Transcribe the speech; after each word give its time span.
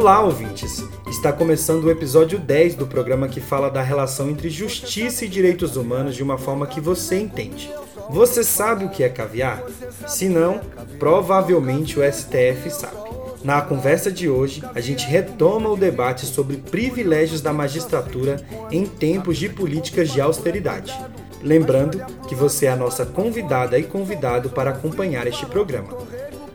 Olá, 0.00 0.22
ouvintes! 0.22 0.82
Está 1.06 1.30
começando 1.30 1.84
o 1.84 1.90
episódio 1.90 2.38
10 2.38 2.74
do 2.74 2.86
programa 2.86 3.28
que 3.28 3.38
fala 3.38 3.68
da 3.68 3.82
relação 3.82 4.30
entre 4.30 4.48
justiça 4.48 5.26
e 5.26 5.28
direitos 5.28 5.76
humanos 5.76 6.16
de 6.16 6.22
uma 6.22 6.38
forma 6.38 6.66
que 6.66 6.80
você 6.80 7.20
entende. 7.20 7.70
Você 8.08 8.42
sabe 8.42 8.86
o 8.86 8.88
que 8.88 9.04
é 9.04 9.10
caviar? 9.10 9.62
Se 10.08 10.26
não, 10.26 10.58
provavelmente 10.98 12.00
o 12.00 12.12
STF 12.12 12.70
sabe. 12.70 12.96
Na 13.44 13.60
conversa 13.60 14.10
de 14.10 14.26
hoje, 14.26 14.62
a 14.74 14.80
gente 14.80 15.04
retoma 15.04 15.68
o 15.68 15.76
debate 15.76 16.24
sobre 16.24 16.56
privilégios 16.56 17.42
da 17.42 17.52
magistratura 17.52 18.36
em 18.70 18.86
tempos 18.86 19.36
de 19.36 19.50
políticas 19.50 20.08
de 20.08 20.18
austeridade. 20.18 20.98
Lembrando 21.42 22.02
que 22.26 22.34
você 22.34 22.64
é 22.64 22.70
a 22.70 22.76
nossa 22.76 23.04
convidada 23.04 23.78
e 23.78 23.82
convidado 23.82 24.48
para 24.48 24.70
acompanhar 24.70 25.26
este 25.26 25.44
programa. 25.44 25.88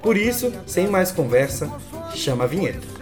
Por 0.01 0.17
isso, 0.17 0.51
sem 0.65 0.87
mais 0.87 1.11
conversa, 1.11 1.71
chama 2.15 2.45
a 2.45 2.47
vinheta. 2.47 2.94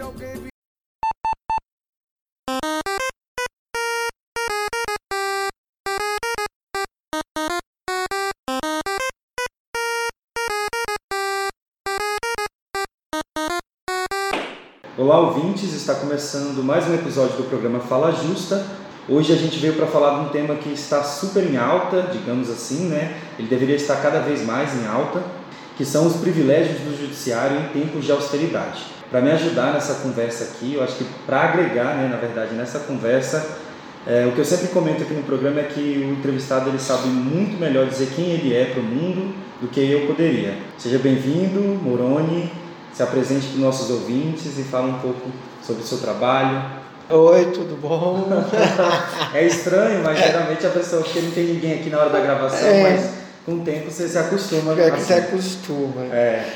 Olá, 14.96 15.18
ouvintes! 15.18 15.74
Está 15.74 15.92
começando 15.96 16.62
mais 16.62 16.86
um 16.86 16.94
episódio 16.94 17.36
do 17.36 17.48
programa 17.48 17.80
Fala 17.80 18.12
Justa. 18.12 18.64
Hoje 19.08 19.32
a 19.32 19.36
gente 19.36 19.58
veio 19.58 19.74
para 19.74 19.88
falar 19.88 20.20
de 20.20 20.26
um 20.26 20.28
tema 20.28 20.54
que 20.54 20.68
está 20.68 21.02
super 21.02 21.42
em 21.42 21.56
alta, 21.56 22.10
digamos 22.12 22.48
assim, 22.48 22.86
né? 22.86 23.16
Ele 23.36 23.48
deveria 23.48 23.74
estar 23.74 23.96
cada 23.96 24.20
vez 24.20 24.46
mais 24.46 24.72
em 24.80 24.86
alta, 24.86 25.20
que 25.76 25.84
são 25.84 26.06
os 26.06 26.18
privilégios 26.18 26.78
do 26.78 26.96
judiciário 26.96 27.58
em 27.58 27.80
tempos 27.80 28.04
de 28.04 28.12
austeridade. 28.12 28.84
Para 29.10 29.20
me 29.20 29.32
ajudar 29.32 29.72
nessa 29.72 29.94
conversa 29.94 30.44
aqui, 30.44 30.74
eu 30.74 30.84
acho 30.84 30.94
que 30.94 31.06
para 31.26 31.40
agregar, 31.40 31.96
né, 31.96 32.08
na 32.08 32.16
verdade, 32.16 32.54
nessa 32.54 32.78
conversa, 32.78 33.44
é, 34.06 34.24
o 34.26 34.30
que 34.30 34.38
eu 34.38 34.44
sempre 34.44 34.68
comento 34.68 35.02
aqui 35.02 35.12
no 35.12 35.24
programa 35.24 35.58
é 35.58 35.64
que 35.64 36.06
o 36.08 36.12
entrevistado 36.12 36.70
ele 36.70 36.78
sabe 36.78 37.08
muito 37.08 37.58
melhor 37.58 37.88
dizer 37.88 38.12
quem 38.14 38.26
ele 38.26 38.54
é 38.54 38.66
para 38.66 38.80
o 38.80 38.84
mundo 38.84 39.34
do 39.60 39.66
que 39.66 39.80
eu 39.80 40.06
poderia. 40.06 40.56
Seja 40.78 41.00
bem-vindo, 41.00 41.60
Moroni 41.82 42.62
se 42.94 43.02
apresente 43.02 43.46
para 43.48 43.56
os 43.56 43.60
nossos 43.60 43.90
ouvintes 43.90 44.56
e 44.58 44.62
fale 44.62 44.88
um 44.88 44.98
pouco 45.00 45.28
sobre 45.62 45.82
o 45.82 45.86
seu 45.86 45.98
trabalho. 45.98 46.62
Oi, 47.10 47.46
tudo 47.46 47.76
bom? 47.76 48.26
é 49.34 49.44
estranho, 49.44 50.02
mas 50.02 50.18
geralmente 50.18 50.66
a 50.66 50.70
pessoa, 50.70 51.02
porque 51.02 51.20
não 51.20 51.30
tem 51.32 51.44
ninguém 51.44 51.74
aqui 51.74 51.90
na 51.90 51.98
hora 51.98 52.10
da 52.10 52.20
gravação, 52.20 52.68
é. 52.68 52.82
mas 52.82 53.10
com 53.44 53.56
o 53.56 53.60
tempo 53.60 53.90
você 53.90 54.08
se 54.08 54.16
acostuma. 54.16 54.72
É 54.72 54.76
que 54.76 54.96
assim. 54.96 55.04
se 55.04 55.12
acostuma. 55.12 56.02
É. 56.04 56.50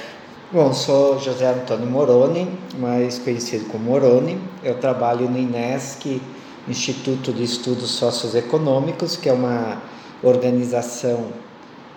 Bom, 0.51 0.73
sou 0.73 1.19
José 1.19 1.47
Antônio 1.47 1.87
Moroni, 1.87 2.59
mais 2.79 3.19
conhecido 3.19 3.67
como 3.67 3.85
Moroni. 3.85 4.41
Eu 4.63 4.77
trabalho 4.77 5.29
no 5.29 5.37
INESC, 5.37 6.23
Instituto 6.67 7.33
de 7.33 7.45
Estudos 7.45 7.91
Socioeconômicos, 7.91 9.17
que 9.17 9.29
é 9.29 9.33
uma 9.33 9.83
organização 10.23 11.27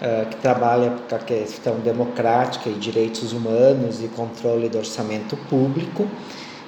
uh, 0.02 0.26
que 0.28 0.36
trabalha 0.38 0.94
com 1.08 1.16
a 1.16 1.20
questão 1.20 1.76
democrática 1.80 2.70
e 2.70 2.74
direitos 2.74 3.34
humanos 3.34 4.04
e 4.04 4.08
controle 4.08 4.68
do 4.68 4.78
orçamento 4.78 5.38
público. 5.50 6.08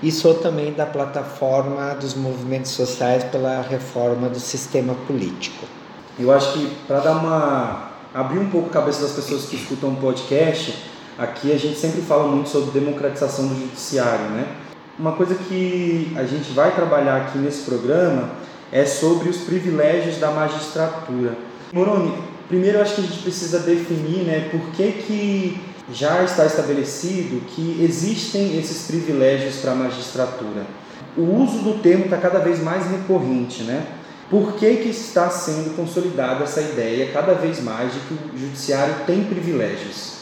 E 0.02 0.12
sou 0.12 0.36
também 0.36 0.74
da 0.74 0.86
plataforma 0.86 1.96
dos 1.96 2.14
movimentos 2.14 2.72
sociais 2.72 3.24
pela 3.24 3.62
reforma 3.62 4.28
do 4.28 4.40
sistema 4.40 4.94
político. 5.08 5.66
Eu 6.20 6.32
acho 6.32 6.54
que 6.54 6.68
para 6.86 7.00
dar 7.00 7.14
uma 7.14 7.94
abrir 8.14 8.40
um 8.40 8.50
pouco 8.50 8.70
a 8.70 8.74
cabeça 8.74 9.02
das 9.02 9.14
pessoas 9.14 9.46
que 9.46 9.56
escutam 9.56 9.90
o 9.92 9.96
podcast, 9.96 10.78
aqui 11.18 11.52
a 11.52 11.58
gente 11.58 11.80
sempre 11.80 12.02
fala 12.02 12.28
muito 12.28 12.50
sobre 12.50 12.80
democratização 12.80 13.48
do 13.48 13.56
judiciário, 13.56 14.26
né? 14.30 14.46
Uma 15.00 15.14
coisa 15.14 15.34
que 15.34 16.14
a 16.16 16.24
gente 16.24 16.52
vai 16.52 16.76
trabalhar 16.76 17.18
aqui 17.18 17.40
nesse 17.40 17.64
programa 17.64 18.30
é 18.72 18.86
sobre 18.86 19.30
os 19.30 19.38
privilégios 19.38 20.18
da 20.18 20.30
magistratura. 20.30 21.36
Moroni, 21.72 22.14
Primeiro, 22.48 22.78
eu 22.78 22.82
acho 22.82 22.96
que 22.96 23.02
a 23.02 23.04
gente 23.06 23.20
precisa 23.20 23.60
definir 23.60 24.24
né, 24.24 24.50
por 24.52 24.62
que, 24.72 24.92
que 24.92 25.62
já 25.92 26.24
está 26.24 26.46
estabelecido 26.46 27.42
que 27.48 27.82
existem 27.84 28.58
esses 28.58 28.88
privilégios 28.88 29.58
para 29.58 29.72
a 29.72 29.76
magistratura. 29.76 30.66
O 31.16 31.22
uso 31.22 31.60
do 31.60 31.82
termo 31.82 32.06
está 32.06 32.18
cada 32.18 32.40
vez 32.40 32.62
mais 32.62 32.86
recorrente, 32.90 33.64
né? 33.64 33.86
Por 34.30 34.54
que, 34.54 34.78
que 34.78 34.90
está 34.90 35.30
sendo 35.30 35.76
consolidada 35.76 36.44
essa 36.44 36.62
ideia 36.62 37.12
cada 37.12 37.34
vez 37.34 37.62
mais 37.62 37.94
de 37.94 38.00
que 38.00 38.14
o 38.14 38.38
judiciário 38.38 38.96
tem 39.06 39.24
privilégios? 39.26 40.14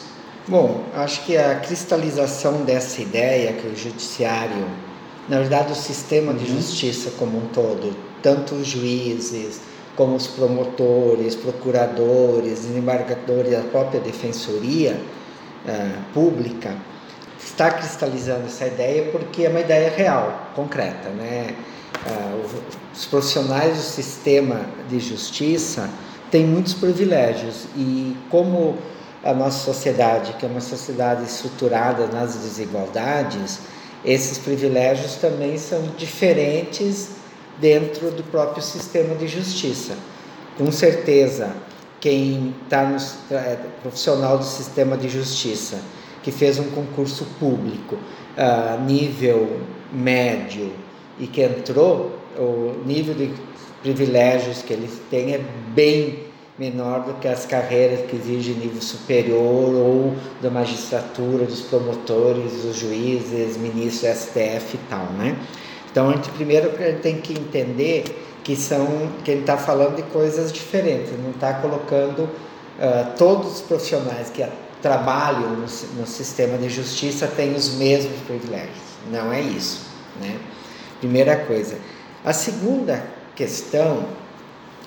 Bom, 0.46 0.84
acho 0.94 1.24
que 1.24 1.36
a 1.36 1.54
cristalização 1.60 2.64
dessa 2.64 3.00
ideia 3.00 3.52
que 3.52 3.68
o 3.68 3.76
judiciário, 3.76 4.66
na 5.28 5.38
verdade 5.38 5.72
o 5.72 5.76
sistema 5.76 6.34
de 6.34 6.50
uhum. 6.50 6.56
justiça 6.58 7.12
como 7.16 7.38
um 7.38 7.46
todo, 7.54 7.96
tanto 8.20 8.56
os 8.56 8.66
juízes, 8.66 9.60
como 9.96 10.16
os 10.16 10.26
promotores, 10.26 11.34
procuradores, 11.34 12.60
desembargadores, 12.60 13.54
a 13.54 13.62
própria 13.62 14.00
defensoria 14.00 14.98
uh, 15.66 16.12
pública, 16.14 16.76
está 17.38 17.70
cristalizando 17.70 18.46
essa 18.46 18.66
ideia 18.66 19.10
porque 19.10 19.44
é 19.44 19.48
uma 19.48 19.60
ideia 19.60 19.90
real, 19.90 20.50
concreta. 20.54 21.10
Né? 21.10 21.54
Uh, 22.06 22.62
os 22.94 23.04
profissionais 23.06 23.76
do 23.76 23.82
sistema 23.82 24.62
de 24.88 24.98
justiça 24.98 25.90
têm 26.30 26.46
muitos 26.46 26.72
privilégios 26.72 27.66
e 27.76 28.16
como 28.30 28.78
a 29.22 29.32
nossa 29.32 29.58
sociedade, 29.64 30.32
que 30.34 30.44
é 30.44 30.48
uma 30.48 30.60
sociedade 30.60 31.24
estruturada 31.24 32.06
nas 32.06 32.34
desigualdades, 32.36 33.60
esses 34.04 34.38
privilégios 34.38 35.14
também 35.16 35.56
são 35.56 35.80
diferentes 35.96 37.21
dentro 37.60 38.10
do 38.10 38.22
próprio 38.24 38.62
sistema 38.62 39.14
de 39.14 39.28
justiça. 39.28 39.96
Com 40.56 40.70
certeza, 40.70 41.54
quem 42.00 42.54
está 42.64 42.84
no 42.84 42.96
é, 43.30 43.58
profissional 43.82 44.38
do 44.38 44.44
sistema 44.44 44.96
de 44.96 45.08
justiça, 45.08 45.80
que 46.22 46.30
fez 46.30 46.58
um 46.58 46.70
concurso 46.70 47.26
público 47.38 47.96
uh, 47.96 48.84
nível 48.84 49.60
médio 49.92 50.72
e 51.18 51.26
que 51.26 51.42
entrou, 51.42 52.18
o 52.38 52.82
nível 52.86 53.14
de 53.14 53.32
privilégios 53.82 54.62
que 54.62 54.72
ele 54.72 54.88
tem 55.10 55.34
é 55.34 55.40
bem 55.74 56.24
menor 56.58 57.00
do 57.00 57.14
que 57.14 57.26
as 57.26 57.44
carreiras 57.44 58.06
que 58.08 58.16
exigem 58.16 58.54
nível 58.54 58.80
superior 58.80 59.74
ou 59.74 60.14
da 60.40 60.50
magistratura, 60.50 61.44
dos 61.44 61.62
promotores, 61.62 62.62
dos 62.62 62.76
juízes, 62.76 63.56
ministros 63.56 64.16
STF 64.16 64.74
e 64.74 64.80
tal, 64.88 65.06
né? 65.12 65.36
Então, 65.92 66.08
a 66.08 66.12
gente, 66.14 66.30
primeiro 66.30 66.70
tem 67.02 67.20
que 67.20 67.34
entender 67.34 68.04
que 68.42 68.56
são 68.56 69.10
que 69.22 69.30
ele 69.30 69.42
está 69.42 69.58
falando 69.58 69.96
de 69.96 70.02
coisas 70.04 70.50
diferentes, 70.50 71.12
não 71.22 71.30
está 71.30 71.52
colocando 71.54 72.22
uh, 72.24 73.16
todos 73.16 73.52
os 73.52 73.60
profissionais 73.60 74.30
que 74.30 74.44
trabalham 74.80 75.50
no, 75.50 75.60
no, 75.60 76.06
sistema 76.06 76.58
de 76.58 76.68
justiça 76.68 77.28
têm 77.28 77.54
os 77.54 77.74
mesmos 77.74 78.18
privilégios. 78.26 78.78
Não 79.12 79.32
é 79.32 79.40
isso, 79.40 79.82
né? 80.20 80.38
Primeira 80.98 81.36
coisa. 81.36 81.76
A 82.24 82.32
segunda 82.32 83.04
questão 83.36 84.06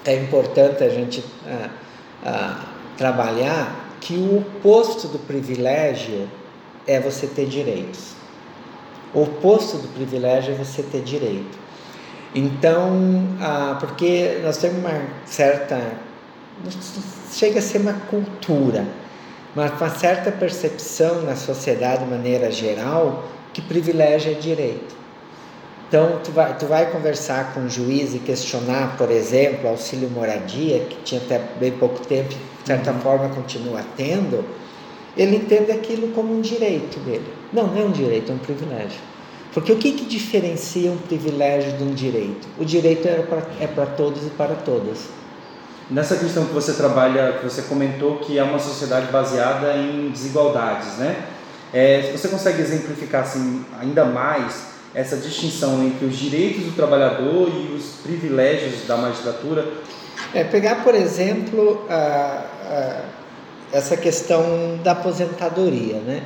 é 0.03 0.15
importante 0.15 0.83
a 0.83 0.89
gente 0.89 1.19
uh, 1.19 1.69
uh, 2.27 2.55
trabalhar 2.97 3.93
que 4.01 4.15
o 4.15 4.39
oposto 4.39 5.07
do 5.07 5.19
privilégio 5.19 6.27
é 6.85 6.99
você 6.99 7.27
ter 7.27 7.45
direitos. 7.45 8.15
O 9.15 9.23
oposto 9.23 9.77
do 9.77 9.87
privilégio 9.87 10.53
é 10.53 10.57
você 10.57 10.83
ter 10.83 11.01
direito. 11.01 11.57
Então, 12.35 13.23
ah, 13.39 13.77
porque 13.79 14.41
nós 14.43 14.57
temos 14.57 14.79
uma 14.79 15.01
certa. 15.25 15.79
chega 17.31 17.59
a 17.59 17.61
ser 17.61 17.77
uma 17.77 17.93
cultura, 17.93 18.85
mas 19.55 19.71
uma 19.79 19.89
certa 19.89 20.31
percepção 20.31 21.21
na 21.21 21.35
sociedade 21.35 22.03
de 22.03 22.09
maneira 22.09 22.51
geral 22.51 23.23
que 23.53 23.61
privilégio 23.61 24.33
é 24.33 24.35
direito. 24.35 24.93
Então, 25.87 26.19
tu 26.21 26.31
vai, 26.31 26.57
tu 26.57 26.65
vai 26.65 26.91
conversar 26.91 27.53
com 27.53 27.61
um 27.61 27.69
juiz 27.69 28.13
e 28.13 28.19
questionar, 28.19 28.97
por 28.97 29.09
exemplo, 29.09 29.69
auxílio 29.69 30.09
moradia, 30.09 30.79
que 30.79 30.97
tinha 31.03 31.21
até 31.21 31.39
bem 31.57 31.71
pouco 31.71 32.05
tempo, 32.05 32.29
de 32.29 32.37
certa 32.65 32.91
uhum. 32.91 32.99
forma 32.99 33.29
continua 33.29 33.79
tendo, 33.95 34.43
ele 35.17 35.37
entende 35.37 35.71
aquilo 35.71 36.09
como 36.09 36.35
um 36.35 36.41
direito 36.41 36.99
dele. 36.99 37.25
Não, 37.53 37.67
não 37.67 37.81
é 37.81 37.85
um 37.85 37.91
direito, 37.91 38.31
é 38.31 38.35
um 38.35 38.39
privilégio. 38.39 38.99
Porque 39.53 39.71
o 39.71 39.77
que, 39.77 39.93
que 39.93 40.05
diferencia 40.05 40.91
um 40.91 40.97
privilégio 40.97 41.77
de 41.77 41.83
um 41.83 41.93
direito? 41.93 42.45
O 42.59 42.65
direito 42.65 43.07
é 43.07 43.21
para 43.21 43.41
é 43.61 43.85
todos 43.95 44.27
e 44.27 44.29
para 44.31 44.53
todas. 44.55 45.07
Nessa 45.89 46.17
questão 46.17 46.45
que 46.45 46.53
você 46.53 46.73
trabalha, 46.73 47.33
que 47.33 47.43
você 47.45 47.61
comentou 47.61 48.17
que 48.17 48.37
é 48.37 48.43
uma 48.43 48.59
sociedade 48.59 49.09
baseada 49.11 49.77
em 49.77 50.09
desigualdades, 50.09 50.97
né? 50.97 51.25
É, 51.71 52.11
você 52.11 52.27
consegue 52.27 52.61
exemplificar 52.61 53.21
assim, 53.21 53.63
ainda 53.79 54.03
mais 54.03 54.67
essa 54.93 55.15
distinção 55.17 55.83
entre 55.83 56.05
os 56.05 56.17
direitos 56.17 56.63
do 56.63 56.71
trabalhador 56.71 57.49
e 57.49 57.75
os 57.75 58.01
privilégios 58.01 58.85
da 58.87 58.97
magistratura? 58.97 59.65
É, 60.33 60.43
pegar, 60.43 60.83
por 60.83 60.95
exemplo, 60.95 61.85
a, 61.89 62.45
a 62.63 63.01
essa 63.71 63.97
questão 63.97 64.79
da 64.83 64.91
aposentadoria, 64.91 65.97
né? 65.97 66.23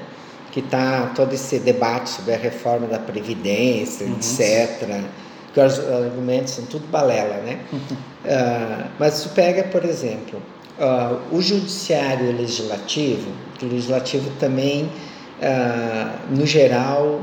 que 0.51 0.59
está 0.59 1.11
todo 1.15 1.33
esse 1.33 1.59
debate 1.59 2.09
sobre 2.09 2.33
a 2.33 2.37
reforma 2.37 2.87
da 2.87 2.97
Previdência, 2.97 4.05
uhum. 4.05 4.15
etc., 4.15 5.01
que 5.53 5.59
os 5.59 5.79
argumentos 5.79 6.53
são 6.53 6.65
tudo 6.65 6.87
balela, 6.87 7.35
né? 7.37 7.59
uh, 7.73 8.89
mas 8.99 9.15
se 9.15 9.29
pega, 9.29 9.63
por 9.63 9.83
exemplo, 9.83 10.41
uh, 10.79 11.35
o 11.35 11.41
judiciário 11.41 12.35
legislativo, 12.35 13.31
o 13.61 13.65
legislativo 13.65 14.29
também, 14.39 14.85
uh, 15.41 16.35
no 16.35 16.45
geral, 16.45 17.21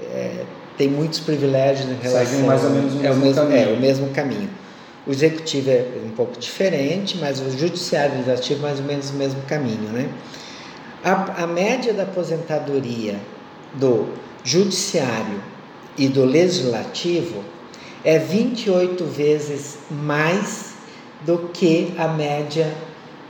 é, 0.00 0.44
tem 0.76 0.88
muitos 0.88 1.20
privilégios 1.20 1.88
em 1.88 1.96
relação... 2.00 2.26
Segue 2.26 2.42
mais 2.42 2.64
ou 2.64 2.70
menos 2.70 2.94
o 2.94 2.96
mesmo, 2.96 3.06
é 3.06 3.10
o 3.10 3.16
mesmo 3.16 3.34
caminho. 3.34 3.58
É, 3.58 3.72
o 3.72 3.80
mesmo 3.80 4.08
caminho. 4.10 4.50
O 5.06 5.10
executivo 5.12 5.70
é 5.70 5.86
um 6.04 6.10
pouco 6.10 6.38
diferente, 6.38 7.16
mas 7.18 7.40
o 7.40 7.50
judiciário 7.56 8.16
legislativo 8.16 8.62
mais 8.62 8.80
ou 8.80 8.84
menos 8.86 9.10
o 9.10 9.14
mesmo 9.14 9.40
caminho, 9.42 9.88
né? 9.92 10.08
A, 11.04 11.44
a 11.44 11.46
média 11.46 11.94
da 11.94 12.02
aposentadoria 12.02 13.20
do 13.74 14.08
judiciário 14.42 15.40
e 15.96 16.08
do 16.08 16.24
legislativo 16.24 17.44
é 18.04 18.18
28 18.18 19.04
vezes 19.04 19.78
mais 19.90 20.74
do 21.24 21.50
que 21.52 21.94
a 21.96 22.08
média 22.08 22.72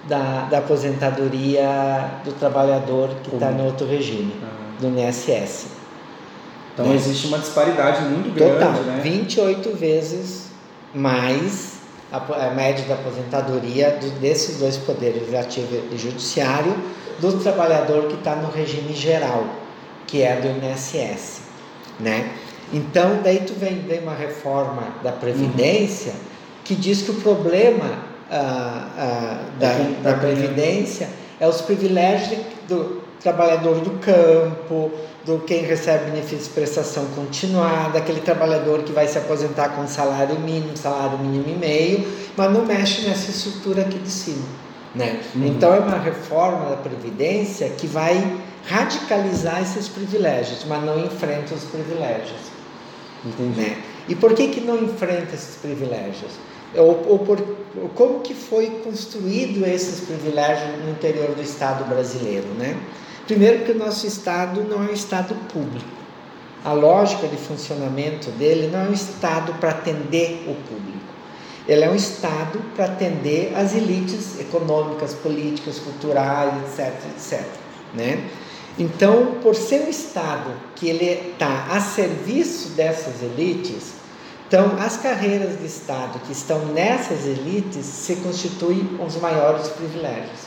da, 0.08 0.46
da 0.50 0.58
aposentadoria 0.58 2.10
do 2.24 2.32
trabalhador 2.32 3.10
que 3.22 3.34
está 3.34 3.50
no 3.50 3.64
outro 3.64 3.86
regime, 3.86 4.32
ah. 4.42 4.80
do 4.80 4.88
INSS. 4.88 5.66
Então 6.72 6.88
né? 6.88 6.94
existe 6.94 7.26
uma 7.26 7.38
disparidade 7.38 8.02
muito 8.02 8.34
grande, 8.34 8.54
Total, 8.54 8.72
né? 8.82 9.00
28 9.02 9.76
vezes 9.76 10.45
mais 10.96 11.76
a, 12.10 12.16
a 12.16 12.50
média 12.54 12.84
da 12.86 12.94
aposentadoria 12.94 13.90
do, 14.00 14.10
desses 14.18 14.56
dois 14.56 14.76
poderes, 14.78 15.20
legislativo 15.20 15.82
e 15.92 15.98
judiciário, 15.98 16.74
do 17.20 17.38
trabalhador 17.40 18.08
que 18.08 18.14
está 18.14 18.34
no 18.34 18.50
regime 18.50 18.94
geral, 18.94 19.44
que 20.06 20.22
é 20.22 20.36
do 20.36 20.48
INSS, 20.48 21.42
né? 22.00 22.30
Então, 22.72 23.20
daí 23.22 23.40
tu 23.40 23.54
vem, 23.54 23.80
vem 23.80 24.00
uma 24.00 24.14
reforma 24.14 24.88
da 25.02 25.12
Previdência 25.12 26.12
uhum. 26.12 26.18
que 26.64 26.74
diz 26.74 27.02
que 27.02 27.12
o 27.12 27.14
problema 27.14 27.98
ah, 28.30 28.88
ah, 28.98 29.44
da, 29.58 29.68
é 29.68 29.96
da 30.02 30.14
Previdência 30.14 31.08
é 31.38 31.46
os 31.46 31.60
privilégios 31.60 32.40
do 32.68 33.05
trabalhador 33.26 33.80
do 33.80 33.90
campo, 33.98 34.92
do 35.24 35.40
quem 35.40 35.62
recebe 35.62 36.12
benefício 36.12 36.44
de 36.44 36.50
prestação 36.50 37.04
continuada, 37.16 37.98
aquele 37.98 38.20
trabalhador 38.20 38.84
que 38.84 38.92
vai 38.92 39.08
se 39.08 39.18
aposentar 39.18 39.70
com 39.70 39.84
salário 39.88 40.38
mínimo, 40.38 40.76
salário 40.76 41.18
mínimo 41.18 41.48
e 41.48 41.58
meio, 41.58 42.08
mas 42.36 42.52
não 42.52 42.64
mexe 42.64 43.02
nessa 43.02 43.28
estrutura 43.32 43.82
aqui 43.82 43.98
de 43.98 44.10
cima. 44.10 44.44
Né? 44.94 45.20
Uhum. 45.34 45.46
Então 45.48 45.74
é 45.74 45.80
uma 45.80 45.98
reforma 45.98 46.70
da 46.70 46.76
Previdência 46.76 47.68
que 47.70 47.88
vai 47.88 48.38
radicalizar 48.64 49.60
esses 49.60 49.88
privilégios, 49.88 50.64
mas 50.64 50.84
não 50.84 51.04
enfrenta 51.04 51.52
os 51.52 51.64
privilégios. 51.64 52.40
Entendi. 53.24 53.60
Né? 53.60 53.76
E 54.08 54.14
por 54.14 54.34
que, 54.34 54.48
que 54.48 54.60
não 54.60 54.76
enfrenta 54.84 55.34
esses 55.34 55.56
privilégios? 55.56 56.30
Ou, 56.76 57.04
ou 57.08 57.18
por, 57.18 57.42
como 57.94 58.20
que 58.20 58.34
foi 58.34 58.66
construído 58.84 59.66
esses 59.66 60.00
privilégios 60.00 60.84
no 60.84 60.92
interior 60.92 61.34
do 61.34 61.42
Estado 61.42 61.84
brasileiro? 61.88 62.46
Né? 62.56 62.76
Primeiro 63.26 63.64
que 63.64 63.72
o 63.72 63.78
nosso 63.78 64.06
Estado 64.06 64.62
não 64.62 64.84
é 64.84 64.90
um 64.90 64.92
Estado 64.92 65.34
público. 65.52 65.84
A 66.64 66.72
lógica 66.72 67.26
de 67.26 67.36
funcionamento 67.36 68.30
dele 68.30 68.68
não 68.68 68.86
é 68.86 68.88
um 68.88 68.92
Estado 68.92 69.52
para 69.54 69.70
atender 69.70 70.44
o 70.46 70.54
público. 70.54 71.04
Ele 71.66 71.84
é 71.84 71.90
um 71.90 71.94
Estado 71.96 72.60
para 72.76 72.84
atender 72.84 73.52
as 73.56 73.74
elites 73.74 74.38
econômicas, 74.38 75.12
políticas, 75.14 75.80
culturais, 75.80 76.54
etc, 76.62 76.94
etc. 77.16 77.44
Né? 77.94 78.30
Então, 78.78 79.38
por 79.42 79.56
ser 79.56 79.82
um 79.82 79.90
Estado 79.90 80.52
que 80.76 80.88
ele 80.88 81.32
está 81.32 81.66
a 81.70 81.80
serviço 81.80 82.70
dessas 82.70 83.22
elites, 83.22 83.94
então 84.46 84.76
as 84.78 84.98
carreiras 84.98 85.58
de 85.58 85.66
Estado 85.66 86.20
que 86.20 86.30
estão 86.30 86.66
nessas 86.66 87.26
elites 87.26 87.86
se 87.86 88.14
constituem 88.16 89.00
os 89.04 89.16
maiores 89.16 89.66
privilégios. 89.68 90.45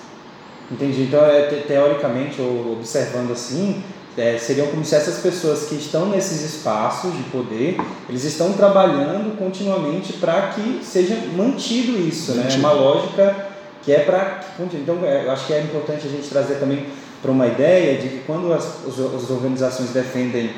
Entendi. 0.71 1.03
Então, 1.03 1.25
é, 1.25 1.43
teoricamente, 1.67 2.41
ou 2.41 2.73
observando 2.73 3.31
assim, 3.31 3.83
é, 4.17 4.37
seriam 4.37 4.67
como 4.67 4.83
se 4.83 4.95
essas 4.95 5.19
pessoas 5.19 5.65
que 5.65 5.75
estão 5.75 6.07
nesses 6.07 6.41
espaços 6.41 7.15
de 7.15 7.23
poder, 7.23 7.77
eles 8.07 8.23
estão 8.23 8.53
trabalhando 8.53 9.37
continuamente 9.37 10.13
para 10.13 10.49
que 10.49 10.81
seja 10.83 11.15
mantido 11.35 11.97
isso, 11.97 12.33
né? 12.33 12.47
É 12.51 12.57
uma 12.57 12.71
lógica 12.71 13.47
que 13.81 13.93
é 13.93 13.99
para 13.99 14.41
então 14.59 14.99
é, 15.03 15.25
eu 15.25 15.31
acho 15.31 15.47
que 15.47 15.53
é 15.53 15.61
importante 15.61 16.05
a 16.05 16.09
gente 16.09 16.27
trazer 16.27 16.55
também 16.55 16.85
para 17.21 17.31
uma 17.31 17.47
ideia 17.47 17.97
de 17.97 18.09
que 18.09 18.23
quando 18.25 18.53
as, 18.53 18.65
as 18.85 19.29
organizações 19.29 19.89
defendem 19.91 20.51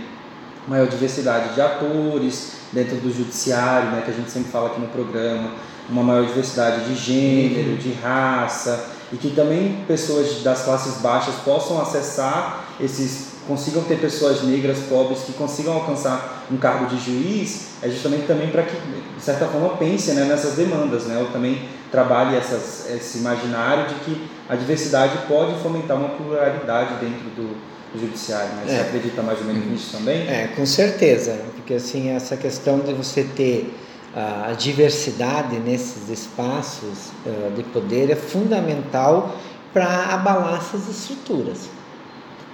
maior 0.68 0.88
diversidade 0.88 1.54
de 1.54 1.62
atores 1.62 2.54
dentro 2.72 2.98
do 2.98 3.12
judiciário, 3.12 3.92
né, 3.92 4.02
que 4.04 4.12
a 4.12 4.14
gente 4.14 4.30
sempre 4.30 4.52
fala 4.52 4.68
aqui 4.68 4.80
no 4.80 4.88
programa, 4.88 5.52
uma 5.90 6.04
maior 6.04 6.26
diversidade 6.26 6.86
de 6.86 6.96
gênero, 6.96 7.78
de 7.78 7.92
raça, 7.94 8.90
e 9.12 9.18
que 9.18 9.32
também 9.32 9.84
pessoas 9.88 10.42
das 10.44 10.64
classes 10.64 11.02
baixas 11.02 11.36
possam 11.44 11.82
acessar 11.82 12.66
esses 12.80 13.32
consigam 13.48 13.84
ter 13.84 14.00
pessoas 14.00 14.44
negras, 14.44 14.78
pobres, 14.90 15.20
que 15.26 15.34
consigam 15.34 15.74
alcançar 15.74 16.46
um 16.52 16.58
cargo 16.58 16.86
de 16.86 16.98
juiz, 17.04 17.72
é 17.82 17.90
justamente 17.90 18.28
também 18.28 18.50
para 18.50 18.64
que, 18.64 18.76
de 18.76 19.24
certa 19.24 19.46
forma, 19.48 19.78
pense 19.78 20.12
né, 20.12 20.26
nessas 20.26 20.56
demandas, 20.56 21.06
né? 21.06 21.18
ou 21.18 21.28
também 21.28 21.68
trabalhe 21.92 22.38
essas, 22.38 22.90
esse 22.90 23.18
imaginário 23.18 23.88
de 23.88 23.96
que 23.96 24.28
a 24.48 24.56
diversidade 24.56 25.18
pode 25.28 25.60
fomentar 25.62 25.98
uma 25.98 26.10
pluralidade 26.10 26.96
dentro 27.02 27.30
do, 27.36 27.58
do 27.94 28.00
judiciário. 28.00 28.50
Né? 28.56 28.64
Você 28.68 28.76
é. 28.76 28.82
acredita 28.82 29.22
mais 29.22 29.40
ou 29.40 29.46
menos 29.46 29.66
nisso 29.66 29.98
também? 29.98 30.28
É, 30.28 30.50
com 30.56 30.66
certeza, 30.66 31.38
porque 31.56 31.74
assim, 31.74 32.10
essa 32.10 32.38
questão 32.38 32.80
de 32.80 32.94
você 32.94 33.24
ter 33.24 33.74
a 34.16 34.54
diversidade 34.54 35.58
nesses 35.60 36.10
espaços 36.10 37.12
uh, 37.26 37.52
de 37.56 37.64
poder 37.64 38.10
é 38.10 38.16
fundamental 38.16 39.36
para 39.74 40.14
abalar 40.14 40.58
essas 40.58 40.90
estruturas, 40.90 41.70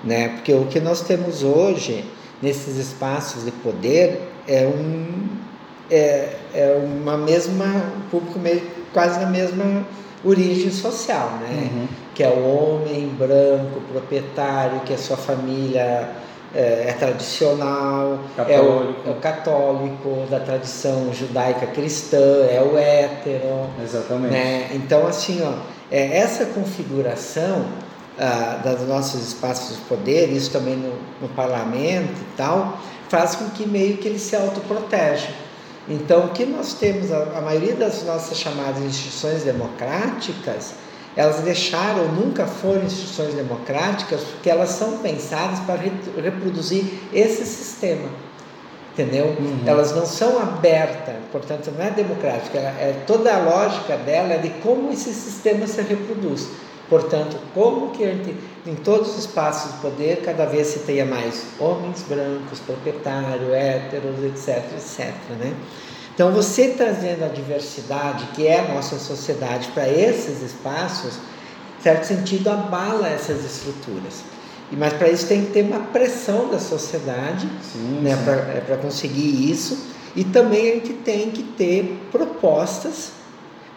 né? 0.04 0.30
Porque 0.30 0.54
o 0.54 0.66
que 0.66 0.80
nós 0.80 1.02
temos 1.02 1.42
hoje 1.42 2.06
nesses 2.42 2.78
espaços 2.78 3.44
de 3.44 3.52
poder 3.52 4.22
é 4.48 4.68
um 4.68 5.28
é, 5.90 6.38
é 6.54 6.82
uma 6.84 7.18
mesma 7.18 7.66
um 7.66 8.10
público 8.12 8.38
meio 8.38 8.62
quase 8.94 9.20
na 9.20 9.26
mesma 9.26 9.86
origem 10.24 10.72
social, 10.72 11.40
né? 11.42 11.70
Uhum. 11.72 11.88
Que 12.14 12.24
é 12.24 12.30
o 12.30 12.46
homem 12.46 13.08
branco 13.18 13.82
proprietário 13.92 14.82
que 14.82 14.94
a 14.94 14.98
sua 14.98 15.18
família 15.18 16.10
é, 16.56 16.86
é 16.90 16.96
tradicional, 16.98 18.20
é 18.38 18.60
o, 18.60 18.96
é 19.06 19.12
o, 19.12 19.16
católico 19.16 20.26
da 20.30 20.40
tradição 20.40 21.14
judaica 21.14 21.68
cristã, 21.68 22.46
é 22.50 22.62
o 22.62 22.78
hétero. 22.78 23.68
Exatamente. 23.84 24.32
Né? 24.32 24.70
Então, 24.74 25.06
assim, 25.06 25.42
ó, 25.44 25.54
é, 25.92 26.18
essa 26.18 26.46
configuração 26.46 27.66
ah, 28.20 28.62
dos 28.64 28.88
nossos 28.88 29.28
espaços 29.28 29.78
de 29.78 29.82
poder, 29.84 30.32
isso 30.32 30.52
também 30.52 30.76
no, 30.76 30.94
no 31.22 31.30
parlamento 31.36 32.20
e 32.20 32.36
tal, 32.36 32.80
faz 33.10 33.36
com 33.36 33.50
que 33.50 33.68
meio 33.68 33.98
que 33.98 34.08
ele 34.08 34.20
se 34.20 34.36
autoproteja. 34.36 35.30
Então, 35.88 36.26
o 36.26 36.30
que 36.30 36.46
nós 36.46 36.74
temos, 36.74 37.12
a, 37.12 37.38
a 37.38 37.42
maioria 37.42 37.76
das 37.76 38.04
nossas 38.04 38.38
chamadas 38.38 38.84
instituições 38.84 39.44
democráticas, 39.44 40.74
elas 41.18 41.40
deixaram, 41.40 42.08
nunca 42.10 42.46
foram 42.46 42.84
instituições 42.84 43.34
democráticas, 43.34 44.22
porque 44.22 44.52
elas 44.52 44.70
são 44.70 45.00
pensadas 45.00 45.60
para 45.62 45.82
reproduzir 46.22 46.86
esse 47.12 47.44
sistema. 47.44 48.08
Entendeu? 48.94 49.26
Uhum. 49.26 49.64
Elas 49.66 49.96
não 49.96 50.06
são 50.06 50.40
abertas, 50.40 51.16
portanto, 51.32 51.72
não 51.76 51.84
é 51.84 51.90
democrática. 51.90 52.60
É, 52.60 53.04
toda 53.08 53.36
a 53.36 53.40
lógica 53.40 53.98
dela 53.98 54.34
é 54.34 54.38
de 54.38 54.50
como 54.62 54.92
esse 54.92 55.12
sistema 55.12 55.66
se 55.66 55.82
reproduz. 55.82 56.50
Portanto, 56.88 57.38
como 57.54 57.90
que 57.90 58.04
em 58.66 58.76
todos 58.76 59.10
os 59.10 59.26
espaços 59.26 59.74
de 59.74 59.80
poder 59.80 60.22
cada 60.24 60.46
vez 60.46 60.68
se 60.68 60.80
tenha 60.80 61.06
mais 61.06 61.46
homens 61.60 62.04
brancos, 62.08 62.60
proprietários, 62.60 63.52
héteros, 63.52 64.24
etc, 64.24 64.64
etc, 64.76 65.14
né? 65.40 65.54
Então, 66.18 66.32
você 66.32 66.70
trazendo 66.70 67.24
a 67.26 67.28
diversidade 67.28 68.26
que 68.34 68.48
é 68.48 68.60
a 68.60 68.74
nossa 68.74 68.98
sociedade 68.98 69.68
para 69.68 69.88
esses 69.88 70.42
espaços, 70.42 71.14
em 71.80 71.84
certo 71.84 72.06
sentido, 72.06 72.50
abala 72.50 73.08
essas 73.08 73.46
estruturas. 73.46 74.24
Mas 74.72 74.94
para 74.94 75.10
isso 75.10 75.28
tem 75.28 75.46
que 75.46 75.52
ter 75.52 75.62
uma 75.62 75.80
pressão 75.80 76.50
da 76.50 76.60
sociedade 76.60 77.48
né, 78.02 78.18
para 78.26 78.74
é, 78.74 78.80
conseguir 78.82 79.48
isso. 79.48 79.78
E 80.16 80.24
também 80.24 80.72
a 80.72 80.74
gente 80.74 80.94
tem 80.94 81.30
que 81.30 81.44
ter 81.44 82.02
propostas 82.12 83.12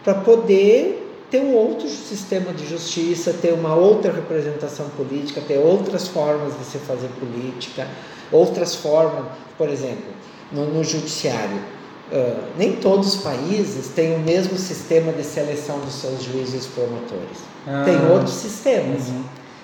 para 0.03 0.15
poder 0.15 1.15
ter 1.29 1.41
um 1.41 1.53
outro 1.53 1.87
sistema 1.87 2.51
de 2.53 2.67
justiça, 2.67 3.35
ter 3.39 3.53
uma 3.53 3.75
outra 3.75 4.11
representação 4.11 4.89
política, 4.97 5.41
ter 5.47 5.59
outras 5.59 6.07
formas 6.07 6.57
de 6.57 6.65
se 6.65 6.79
fazer 6.79 7.09
política, 7.19 7.87
outras 8.31 8.73
formas, 8.73 9.25
por 9.59 9.69
exemplo, 9.69 10.09
no, 10.51 10.65
no 10.65 10.83
judiciário 10.83 11.79
Uh, 12.11 12.43
nem 12.57 12.73
todos 12.73 13.15
os 13.15 13.21
países 13.21 13.87
têm 13.95 14.15
o 14.15 14.19
mesmo 14.19 14.57
sistema 14.57 15.13
de 15.13 15.23
seleção 15.23 15.79
dos 15.79 15.93
seus 15.93 16.21
juízes 16.23 16.65
promotores. 16.65 17.37
Ah. 17.65 17.83
Tem 17.85 17.95
outros 18.11 18.33
sistemas. 18.33 19.07
Uhum. 19.07 19.23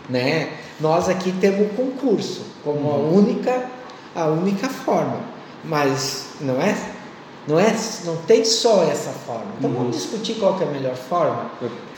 né? 0.09 0.49
Nós 0.79 1.09
aqui 1.09 1.33
temos 1.41 1.67
o 1.67 1.69
concurso 1.71 2.45
como 2.63 2.89
a 2.89 2.95
única 2.95 3.65
a 4.15 4.27
única 4.27 4.69
forma, 4.69 5.19
mas 5.63 6.27
não 6.39 6.61
é 6.61 6.73
não 7.47 7.59
é 7.59 7.75
não 8.05 8.15
tem 8.17 8.45
só 8.45 8.83
essa 8.83 9.11
forma. 9.11 9.47
Então 9.57 9.69
Uhum. 9.69 9.77
vamos 9.77 9.97
discutir 9.97 10.35
qual 10.35 10.55
que 10.57 10.63
é 10.63 10.67
a 10.67 10.71
melhor 10.71 10.95
forma. 10.95 11.51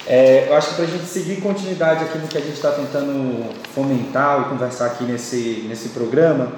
É, 0.07 0.47
eu 0.49 0.55
acho 0.55 0.69
que 0.69 0.75
para 0.75 0.85
a 0.85 0.87
gente 0.87 1.05
seguir 1.05 1.41
continuidade 1.41 2.05
aqui 2.05 2.17
no 2.17 2.27
que 2.27 2.37
a 2.37 2.41
gente 2.41 2.55
está 2.55 2.71
tentando 2.71 3.53
fomentar 3.75 4.39
ou 4.39 4.43
conversar 4.45 4.87
aqui 4.87 5.03
nesse, 5.03 5.65
nesse 5.67 5.89
programa, 5.89 6.53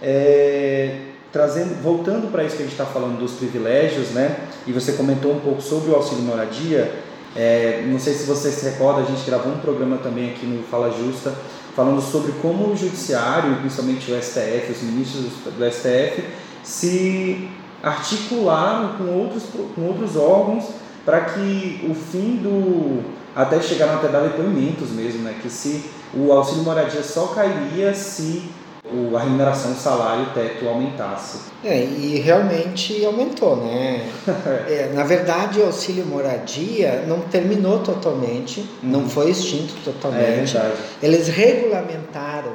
é, 0.00 0.98
trazendo, 1.36 1.82
voltando 1.82 2.32
para 2.32 2.44
isso 2.44 2.56
que 2.56 2.62
a 2.62 2.64
gente 2.64 2.72
está 2.72 2.86
falando 2.86 3.18
dos 3.18 3.32
privilégios, 3.32 4.08
né? 4.12 4.36
E 4.66 4.72
você 4.72 4.92
comentou 4.92 5.32
um 5.32 5.40
pouco 5.40 5.60
sobre 5.60 5.90
o 5.90 5.94
auxílio 5.94 6.24
moradia. 6.24 6.90
É, 7.36 7.84
não 7.86 7.98
sei 7.98 8.14
se 8.14 8.24
você 8.24 8.50
se 8.50 8.64
recorda, 8.64 9.02
a 9.02 9.04
gente 9.04 9.22
gravou 9.26 9.52
um 9.52 9.58
programa 9.58 9.98
também 9.98 10.30
aqui 10.30 10.46
no 10.46 10.62
Fala 10.62 10.90
Justa, 10.90 11.34
falando 11.74 12.00
sobre 12.00 12.32
como 12.40 12.72
o 12.72 12.76
judiciário, 12.76 13.56
principalmente 13.56 14.10
o 14.10 14.22
STF, 14.22 14.72
os 14.72 14.82
ministros 14.82 15.24
do 15.44 15.70
STF, 15.70 16.24
se 16.64 17.50
articularam 17.82 18.94
com 18.96 19.04
outros, 19.12 19.42
com 19.74 19.82
outros 19.82 20.16
órgãos 20.16 20.64
para 21.04 21.20
que 21.20 21.86
o 21.88 21.94
fim 21.94 22.36
do. 22.36 23.04
até 23.34 23.60
chegaram 23.60 23.96
até 23.96 24.08
dar 24.08 24.20
depoimentos 24.20 24.90
mesmo, 24.90 25.22
né? 25.22 25.36
Que 25.42 25.50
se 25.50 25.84
o 26.14 26.32
auxílio 26.32 26.64
moradia 26.64 27.02
só 27.02 27.26
cairia 27.26 27.94
se 27.94 28.42
o, 28.92 29.16
a 29.16 29.20
remuneração, 29.20 29.72
o 29.72 29.74
salário, 29.74 30.24
o 30.24 30.30
teto 30.30 30.68
aumentasse. 30.68 31.38
É, 31.64 31.82
e 31.82 32.20
realmente 32.20 33.04
aumentou, 33.04 33.56
né? 33.56 34.08
É, 34.68 34.90
na 34.94 35.02
verdade, 35.04 35.58
o 35.60 35.66
auxílio 35.66 36.06
moradia 36.06 37.04
não 37.08 37.20
terminou 37.20 37.80
totalmente, 37.80 38.64
não 38.82 39.00
Uhum. 39.00 39.08
foi 39.08 39.30
extinto 39.30 39.74
É 39.80 39.92
totalmente. 39.92 40.52
verdade. 40.52 40.74
Eles 41.02 41.28
regulamentaram 41.28 42.52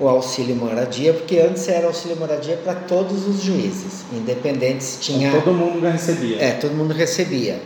o 0.00 0.08
auxílio 0.08 0.56
moradia, 0.56 1.12
porque 1.14 1.38
antes 1.38 1.68
era 1.68 1.86
auxílio 1.86 2.16
moradia 2.16 2.56
para 2.56 2.74
todos 2.74 3.26
os 3.26 3.40
juízes, 3.42 4.04
independentes 4.12 4.98
tinha. 5.00 5.28
Então, 5.28 5.42
todo 5.42 5.54
mundo 5.54 5.86
recebia. 5.86 6.42
É, 6.42 6.52
todo 6.52 6.72
mundo 6.74 6.92
recebia. 6.92 7.60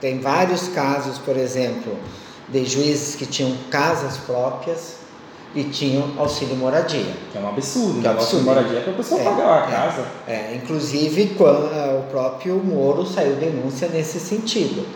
Tem 0.00 0.18
vários 0.18 0.68
casos, 0.68 1.18
por 1.18 1.36
exemplo, 1.36 1.96
de 2.48 2.64
juízes 2.64 3.14
que 3.14 3.26
tinham 3.26 3.52
casas 3.70 4.16
próprias 4.18 4.94
e 5.54 5.64
tinham 5.64 6.10
auxílio 6.18 6.56
moradia. 6.56 7.12
Que 7.30 7.38
é 7.38 7.40
um 7.40 7.48
absurdo, 7.48 8.00
Que 8.00 8.06
é 8.06 8.10
auxílio 8.10 8.40
absurdo. 8.40 8.44
moradia 8.44 8.78
é 8.78 8.82
para 8.82 8.92
a 8.92 8.96
pessoa 8.96 9.20
É, 9.20 9.24
pagar 9.24 9.62
a 9.62 9.66
é. 9.66 9.70
casa. 9.70 10.06
É, 10.26 10.54
inclusive, 10.56 11.34
quando, 11.36 11.66
o 11.66 12.02
próprio 12.10 12.56
Moro 12.56 13.04
saiu 13.06 13.34
denúncia 13.36 13.88
nesse 13.88 14.18
sentido. 14.18 14.86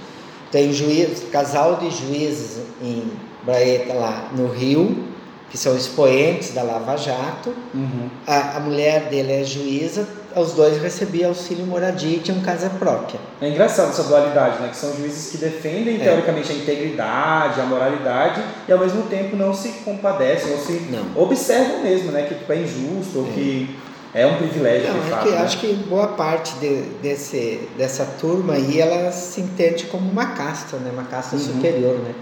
Tem 0.51 0.73
juiz, 0.73 1.25
casal 1.31 1.77
de 1.77 1.91
juízes 1.91 2.63
em 2.81 3.11
Braeta, 3.45 3.93
lá 3.93 4.31
no 4.33 4.47
Rio, 4.49 5.05
que 5.51 5.59
são 5.59 5.77
expoentes 5.77 6.53
da 6.55 6.63
Lava 6.63 6.97
Jato. 6.97 7.55
Uhum. 7.75 8.09
A, 8.27 8.57
a 8.57 8.61
mulher 8.61 9.09
dele 9.11 9.33
é 9.33 9.45
juíza, 9.45 10.09
os 10.41 10.53
dois 10.53 10.81
recebiam 10.83 11.31
auxílio 11.31 11.67
moradia 11.67 12.17
e 12.17 12.21
tinham 12.21 12.41
casa 12.41 12.69
própria. 12.69 13.19
É 13.41 13.49
engraçado 13.49 13.89
essa 13.89 14.03
dualidade, 14.05 14.61
né? 14.61 14.69
Que 14.69 14.77
são 14.77 14.95
juízes 14.95 15.31
que 15.31 15.39
defendem 15.39 15.97
É. 15.97 16.05
teoricamente 16.05 16.53
a 16.53 16.55
integridade, 16.55 17.61
a 17.61 17.65
moralidade 17.65 18.43
e 18.69 18.73
ao 18.73 18.79
mesmo 18.79 19.05
tempo 19.05 19.35
não 19.35 19.55
se 19.55 19.69
compadecem 19.85 20.53
ou 20.53 20.59
se 20.59 20.73
Não. 20.91 21.23
observam 21.23 21.83
mesmo, 21.83 22.13
né? 22.13 22.23
Que 22.29 22.35
tipo, 22.35 22.53
é 22.53 22.57
injusto 22.57 23.21
ou 23.21 23.27
É. 23.29 23.33
que 23.33 23.77
é 24.13 24.27
um 24.27 24.37
privilégio 24.37 24.89
Não, 24.93 25.01
de 25.01 25.07
é 25.07 25.11
fato. 25.11 25.25
que 25.25 25.31
né? 25.31 25.39
acho 25.39 25.59
que 25.59 25.73
boa 25.89 26.09
parte 26.09 26.55
de- 26.57 26.83
desse, 27.03 27.69
dessa 27.79 28.05
turma 28.21 28.55
aí, 28.55 28.79
ela 28.81 29.11
se 29.13 29.41
entende 29.41 29.85
como 29.87 30.11
uma 30.11 30.27
casta, 30.27 30.77
né? 30.77 30.91
Uma 30.93 31.05
casta 31.05 31.37
Uhum. 31.37 31.43
superior, 31.43 31.95
né? 31.99 32.15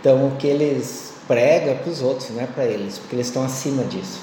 Então, 0.00 0.26
o 0.26 0.32
que 0.36 0.48
eles 0.48 1.12
pregam 1.28 1.76
para 1.76 1.90
os 1.92 2.02
outros, 2.02 2.30
não 2.30 2.42
é 2.42 2.46
para 2.46 2.64
eles, 2.64 2.98
porque 2.98 3.14
eles 3.14 3.28
estão 3.28 3.44
acima 3.44 3.84
disso. 3.84 4.18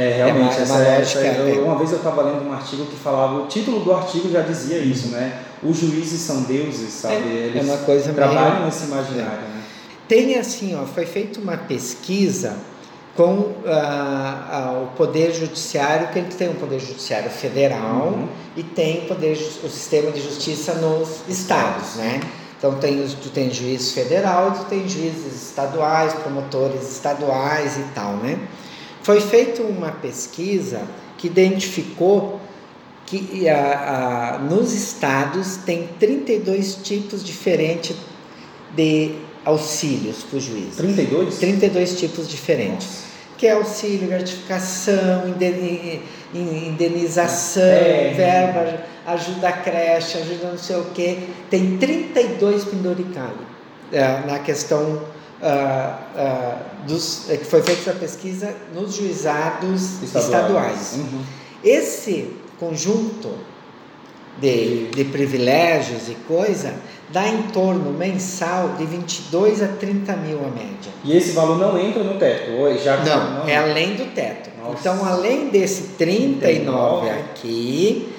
É, 0.00 0.12
realmente, 0.16 0.54
É 0.54 0.56
uma- 0.56 0.62
essa, 0.62 0.62
essa- 0.82 1.18
lógica, 1.18 1.20
eu- 1.42 1.62
é. 1.62 1.64
uma 1.66 1.76
vez 1.76 1.90
eu 1.90 1.96
estava 1.98 2.22
lendo 2.22 2.48
um 2.48 2.52
artigo 2.52 2.86
que 2.86 2.96
falava, 2.96 3.34
o 3.42 3.46
título 3.46 3.80
do 3.80 3.92
artigo 3.92 4.30
já 4.30 4.42
dizia 4.42 4.78
isso, 4.78 5.08
né? 5.08 5.40
Os 5.62 5.76
juízes 5.76 6.20
são 6.20 6.42
deuses, 6.42 6.92
sabe? 6.92 7.14
É, 7.16 7.50
Eles 7.54 7.68
é 7.68 7.72
uma 7.72 7.78
coisa 7.78 8.12
trabalham 8.12 8.52
meio... 8.54 8.66
nesse 8.66 8.84
imaginário, 8.84 9.40
né? 9.42 9.62
Tem 10.06 10.38
assim, 10.38 10.76
ó, 10.80 10.84
foi 10.86 11.04
feita 11.04 11.40
uma 11.40 11.56
pesquisa 11.56 12.56
com 13.16 13.52
ah, 13.66 14.48
ah, 14.50 14.82
o 14.84 14.96
Poder 14.96 15.34
Judiciário, 15.34 16.08
que 16.08 16.18
ele 16.20 16.28
tem 16.28 16.48
um 16.48 16.54
Poder 16.54 16.78
Judiciário 16.78 17.28
Federal 17.30 18.06
Uhum. 18.16 18.28
e 18.56 18.62
tem 18.62 18.98
o, 18.98 19.08
poder, 19.08 19.32
o 19.64 19.68
sistema 19.68 20.12
de 20.12 20.20
justiça 20.22 20.74
nos 20.74 21.22
estados, 21.28 21.96
né? 21.96 22.20
Então 22.56 22.74
tem, 22.76 23.04
tu 23.20 23.30
tem 23.30 23.52
juiz 23.52 23.92
federal, 23.92 24.52
tu 24.52 24.64
tem 24.66 24.88
juízes 24.88 25.48
estaduais, 25.48 26.12
promotores 26.14 26.90
estaduais 26.90 27.76
e 27.76 27.82
tal, 27.94 28.12
né? 28.18 28.38
Foi 29.08 29.22
feita 29.22 29.62
uma 29.62 29.90
pesquisa 29.90 30.82
que 31.16 31.28
identificou 31.28 32.38
que 33.06 33.48
a- 33.48 34.34
a- 34.34 34.38
nos 34.38 34.74
estados 34.74 35.56
tem 35.64 35.88
32 35.98 36.74
tipos 36.82 37.24
diferentes 37.24 37.96
de 38.76 39.12
auxílios 39.46 40.24
para 40.24 40.36
o 40.36 40.40
juiz. 40.42 40.76
32? 40.76 41.38
32 41.38 41.98
tipos 41.98 42.28
diferentes. 42.28 43.04
Que 43.38 43.46
é 43.46 43.52
auxílio, 43.52 44.08
gratificação, 44.08 45.26
indeni- 45.26 46.02
in- 46.34 46.68
indenização, 46.68 47.62
É. 47.62 48.12
verba, 48.14 48.84
ajuda 49.06 49.48
à 49.48 49.52
creche, 49.52 50.18
ajuda 50.18 50.50
não 50.50 50.58
sei 50.58 50.76
o 50.76 50.84
quê. 50.92 51.16
Tem 51.48 51.78
32 51.78 52.62
penduricalhos 52.66 53.48
é, 53.90 54.20
na 54.26 54.38
questão 54.40 55.00
ah, 55.42 55.98
ah, 56.16 56.56
dos, 56.86 57.30
é, 57.30 57.36
que 57.36 57.44
foi 57.44 57.62
feita 57.62 57.90
essa 57.90 57.98
pesquisa 57.98 58.54
nos 58.74 58.94
juizados 58.94 60.02
estaduais. 60.02 60.94
Uhum. 60.96 61.22
Esse 61.62 62.34
conjunto 62.58 63.34
de, 64.40 64.86
de 64.88 65.04
privilégios 65.04 66.08
e 66.08 66.14
coisa 66.26 66.74
dá 67.10 67.26
em 67.26 67.42
torno 67.42 67.92
mensal 67.92 68.74
de 68.76 68.84
22 68.84 69.62
a 69.62 69.68
30 69.68 70.16
mil 70.16 70.38
a 70.38 70.50
média. 70.50 70.92
E 71.04 71.16
esse 71.16 71.32
valor 71.32 71.58
não 71.58 71.78
entra 71.78 72.02
no 72.02 72.18
teto? 72.18 72.52
Ou 72.52 72.76
já 72.76 72.98
Não, 72.98 73.48
é 73.48 73.56
além 73.56 73.94
do 73.94 74.12
teto. 74.14 74.50
Nossa. 74.60 74.76
Então, 74.80 75.04
além 75.04 75.48
desse 75.48 75.94
39 75.96 77.10
aqui, 77.10 78.12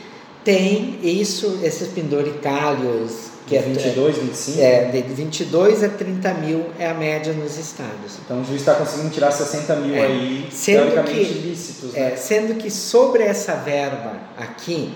tem 0.43 0.99
isso, 1.03 1.59
esses 1.61 1.89
penduricalhos, 1.89 3.29
que 3.49 3.57
é, 3.57 3.61
22, 3.61 4.17
25? 4.17 4.61
é 4.61 4.85
de 4.85 5.01
22 5.01 5.83
a 5.83 5.89
30 5.89 6.33
mil 6.35 6.65
é 6.77 6.87
a 6.87 6.93
média 6.93 7.33
nos 7.33 7.57
estados. 7.57 8.17
Então 8.23 8.41
o 8.41 8.45
juiz 8.45 8.61
está 8.61 8.75
conseguindo 8.75 9.09
tirar 9.09 9.31
60 9.31 9.75
mil 9.77 9.95
É. 9.95 10.01
aí, 10.05 10.47
Sendo 10.51 10.91
teoricamente 10.91 11.15
que- 11.15 11.21
ilícitos, 11.39 11.95
É, 11.95 12.09
né? 12.11 12.15
sendo 12.15 12.55
que 12.55 12.69
sobre 12.69 13.23
essa 13.23 13.55
verba 13.55 14.13
aqui, 14.37 14.93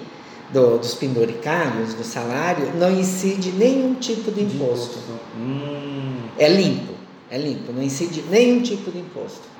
do- 0.52 0.78
dos 0.78 0.94
penduricalhos, 0.94 1.96
do 1.96 2.04
salário, 2.04 2.72
não 2.76 2.92
incide 2.92 3.52
nenhum 3.54 3.96
tipo 3.96 4.32
de 4.32 4.44
imposto. 4.44 5.00
Hum, 5.36 6.16
É 6.38 6.48
limpo, 6.48 6.94
é 7.32 7.38
limpo, 7.38 7.72
não 7.74 7.82
incide 7.82 8.24
nenhum 8.30 8.62
tipo 8.62 8.92
de 8.92 9.00
imposto. 9.00 9.52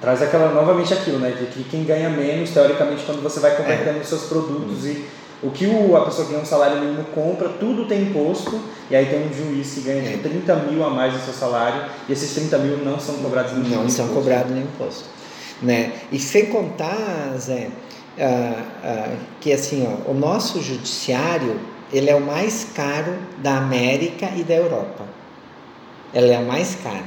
traz 0.00 0.20
aquela 0.20 0.52
novamente 0.52 0.92
aquilo, 0.92 1.18
né? 1.20 1.30
De 1.30 1.46
que 1.46 1.62
quem 1.64 1.84
ganha 1.84 2.08
menos, 2.10 2.50
teoricamente, 2.50 3.04
quando 3.04 3.22
você 3.22 3.38
vai 3.38 3.54
convertendo 3.56 4.00
os 4.00 4.08
seus 4.08 4.22
produtos 4.22 4.84
e 4.84 5.04
o 5.42 5.50
que 5.50 5.66
o, 5.66 5.96
a 5.96 6.04
pessoa 6.04 6.26
que 6.26 6.32
ganha 6.32 6.42
um 6.42 6.46
salário 6.46 6.80
mínimo 6.80 7.04
compra, 7.14 7.48
tudo 7.48 7.86
tem 7.86 8.02
imposto, 8.02 8.60
e 8.90 8.96
aí 8.96 9.06
tem 9.06 9.26
um 9.26 9.32
juiz 9.32 9.74
que 9.74 9.80
ganha 9.80 10.02
É. 10.02 10.12
tipo, 10.12 10.28
30 10.28 10.56
mil 10.56 10.84
a 10.84 10.90
mais 10.90 11.12
do 11.12 11.18
seu 11.20 11.32
salário, 11.32 11.82
e 12.08 12.12
esses 12.12 12.32
30 12.34 12.58
mil 12.58 12.76
não 12.78 13.00
são 13.00 13.16
cobrados 13.16 13.52
nenhum 13.52 13.82
Não 13.82 13.88
são 13.88 14.08
cobrados 14.08 14.52
nenhum 14.52 14.66
imposto. 14.66 15.04
Né? 15.62 15.92
E 16.12 16.18
sem 16.18 16.46
contar, 16.46 17.34
Zé, 17.38 17.68
ah, 18.18 18.64
ah, 18.84 19.16
que 19.40 19.52
assim, 19.52 19.86
ó, 19.86 20.10
o 20.10 20.14
nosso 20.14 20.62
judiciário 20.62 21.58
ele 21.92 22.08
é 22.08 22.14
o 22.14 22.20
mais 22.20 22.68
caro 22.74 23.14
da 23.38 23.56
América 23.56 24.30
e 24.36 24.44
da 24.44 24.54
Europa. 24.54 25.04
Ele 26.14 26.30
é 26.30 26.38
o 26.38 26.46
mais 26.46 26.76
caro. 26.76 27.04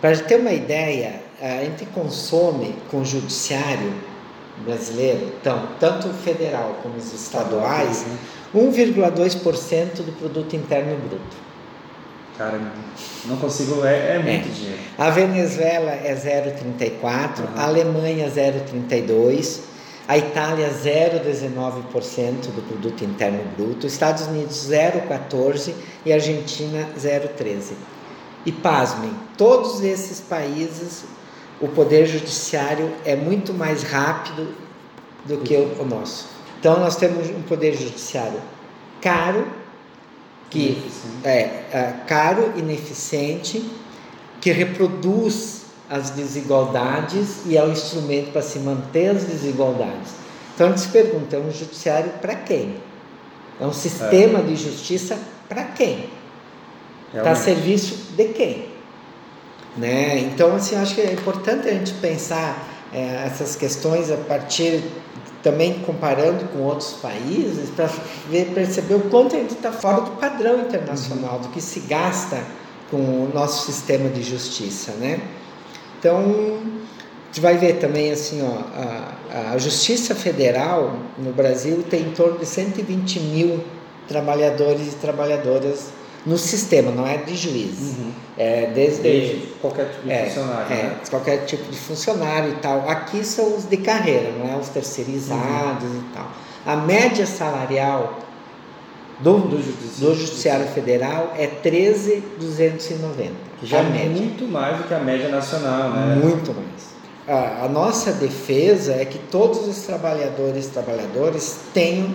Para 0.00 0.16
ter 0.16 0.40
uma 0.40 0.52
ideia, 0.52 1.22
a 1.40 1.64
gente 1.64 1.86
consome 1.86 2.74
com 2.90 3.02
o 3.02 3.04
judiciário 3.04 3.92
brasileiro, 4.62 5.32
então, 5.40 5.68
tanto 5.78 6.08
federal 6.08 6.78
como 6.82 6.96
os 6.96 7.12
estaduais, 7.12 8.04
Uhum. 8.54 8.70
1,2% 8.70 10.02
do 10.02 10.12
produto 10.18 10.54
interno 10.56 10.96
bruto. 11.08 11.36
Cara, 12.38 12.60
não 13.26 13.36
consigo, 13.36 13.84
é, 13.84 14.16
é 14.16 14.18
muito 14.18 14.48
É. 14.48 14.52
dinheiro. 14.52 14.78
A 14.98 15.10
Venezuela 15.10 15.90
é 15.92 16.14
0,34, 16.14 17.44
Uhum. 17.44 17.48
a 17.56 17.64
Alemanha 17.64 18.28
0,32, 18.30 19.60
a 20.08 20.18
Itália 20.18 20.70
0,19% 20.70 22.50
do 22.54 22.62
produto 22.66 23.04
interno 23.04 23.40
bruto, 23.56 23.86
Estados 23.86 24.26
Unidos 24.26 24.56
0,14 24.56 25.74
e 26.04 26.12
a 26.12 26.16
Argentina 26.16 26.88
0,13. 26.98 27.74
E 28.44 28.50
pasmem, 28.50 29.12
todos 29.36 29.82
esses 29.84 30.20
países 30.20 31.04
o 31.62 31.68
poder 31.68 32.06
judiciário 32.06 32.92
é 33.04 33.14
muito 33.14 33.54
mais 33.54 33.84
rápido 33.84 34.52
do 35.24 35.38
que 35.38 35.56
o, 35.56 35.84
nosso. 35.84 36.26
Então 36.58 36.80
nós 36.80 36.96
temos 36.96 37.30
um 37.30 37.40
poder 37.42 37.74
judiciário 37.76 38.40
caro, 39.00 39.46
que 40.50 40.82
é, 41.22 41.30
é 41.30 41.94
caro, 42.06 42.52
ineficiente, 42.56 43.64
que 44.40 44.50
reproduz 44.50 45.62
as 45.88 46.10
desigualdades 46.10 47.42
e 47.46 47.56
é 47.56 47.64
o 47.64 47.70
instrumento 47.70 48.32
para 48.32 48.42
se 48.42 48.58
manter 48.58 49.10
as 49.10 49.24
desigualdades. 49.24 50.14
Então 50.54 50.66
a 50.66 50.70
gente 50.70 50.80
se 50.80 50.88
pergunta, 50.88 51.36
é 51.36 51.38
um 51.38 51.50
judiciário 51.52 52.10
para 52.20 52.34
quem? 52.34 52.76
É 53.60 53.64
um 53.64 53.72
sistema 53.72 54.40
é. 54.40 54.42
de 54.42 54.56
justiça 54.56 55.16
para 55.48 55.62
quem? 55.64 56.10
Está 57.14 57.32
a 57.32 57.36
serviço 57.36 58.14
de 58.16 58.28
quem? 58.28 58.71
Né? 59.76 60.18
Então, 60.18 60.54
assim, 60.54 60.76
acho 60.76 60.94
que 60.94 61.00
é 61.00 61.12
importante 61.12 61.68
a 61.68 61.72
gente 61.72 61.94
pensar 61.94 62.68
é, 62.92 63.24
essas 63.26 63.56
questões 63.56 64.10
a 64.10 64.16
partir 64.16 64.82
também 65.42 65.80
comparando 65.80 66.44
com 66.52 66.60
outros 66.60 66.92
países 66.92 67.70
para 67.70 67.88
perceber 68.54 68.94
o 68.94 69.00
quanto 69.00 69.34
a 69.34 69.38
gente 69.38 69.54
está 69.54 69.72
fora 69.72 70.02
do 70.02 70.12
padrão 70.12 70.60
internacional, 70.60 71.40
do 71.40 71.48
que 71.48 71.60
se 71.60 71.80
gasta 71.80 72.38
com 72.90 72.98
o 72.98 73.30
nosso 73.32 73.66
sistema 73.66 74.08
de 74.08 74.22
justiça, 74.22 74.92
né? 74.92 75.20
Então, 75.98 76.18
a 76.18 77.26
gente 77.26 77.40
vai 77.40 77.56
ver 77.56 77.78
também 77.78 78.12
assim, 78.12 78.42
ó, 78.42 78.58
a, 79.32 79.52
a 79.52 79.58
Justiça 79.58 80.14
Federal 80.14 80.96
no 81.16 81.32
Brasil 81.32 81.82
tem 81.88 82.02
em 82.02 82.10
torno 82.10 82.38
de 82.38 82.46
120 82.46 83.20
mil 83.20 83.64
trabalhadores 84.06 84.92
e 84.92 84.96
trabalhadoras 84.96 85.90
no 86.24 86.38
sistema, 86.38 86.90
não 86.90 87.06
é 87.06 87.16
de 87.16 87.36
juiz. 87.36 87.78
Uhum. 87.80 88.12
É 88.38 88.70
desde, 88.74 89.02
desde, 89.02 89.46
qualquer 89.60 89.90
tipo 89.90 90.02
de 90.04 90.12
é, 90.12 90.24
funcionário. 90.24 90.72
É, 90.72 90.82
né? 90.82 90.96
qualquer 91.10 91.44
tipo 91.44 91.70
de 91.70 91.76
funcionário 91.76 92.52
e 92.52 92.56
tal. 92.56 92.88
Aqui 92.88 93.24
são 93.24 93.56
os 93.56 93.68
de 93.68 93.76
carreira, 93.76 94.32
não 94.38 94.52
é 94.52 94.56
os 94.56 94.68
terceirizados 94.68 95.84
uhum. 95.84 96.02
e 96.10 96.14
tal. 96.14 96.30
A 96.64 96.76
média 96.76 97.26
salarial 97.26 98.18
do, 99.18 99.38
do, 99.38 99.62
judiciário, 99.62 100.14
do 100.14 100.14
judiciário 100.14 100.66
Federal 100.68 101.32
é 101.36 101.46
13,290. 101.46 103.32
Já 103.62 103.78
é 103.78 104.08
muito 104.08 104.44
mais 104.46 104.78
do 104.78 104.84
que 104.84 104.94
a 104.94 104.98
média 104.98 105.28
nacional, 105.28 105.90
né? 105.90 106.20
Muito 106.22 106.52
mais. 106.54 106.92
A, 107.28 107.66
a 107.66 107.68
nossa 107.68 108.12
defesa 108.12 108.94
é 108.94 109.04
que 109.04 109.18
todos 109.18 109.68
os 109.68 109.82
trabalhadores 109.82 110.66
e 110.66 110.70
trabalhadoras 110.70 111.58
tenham 111.72 112.12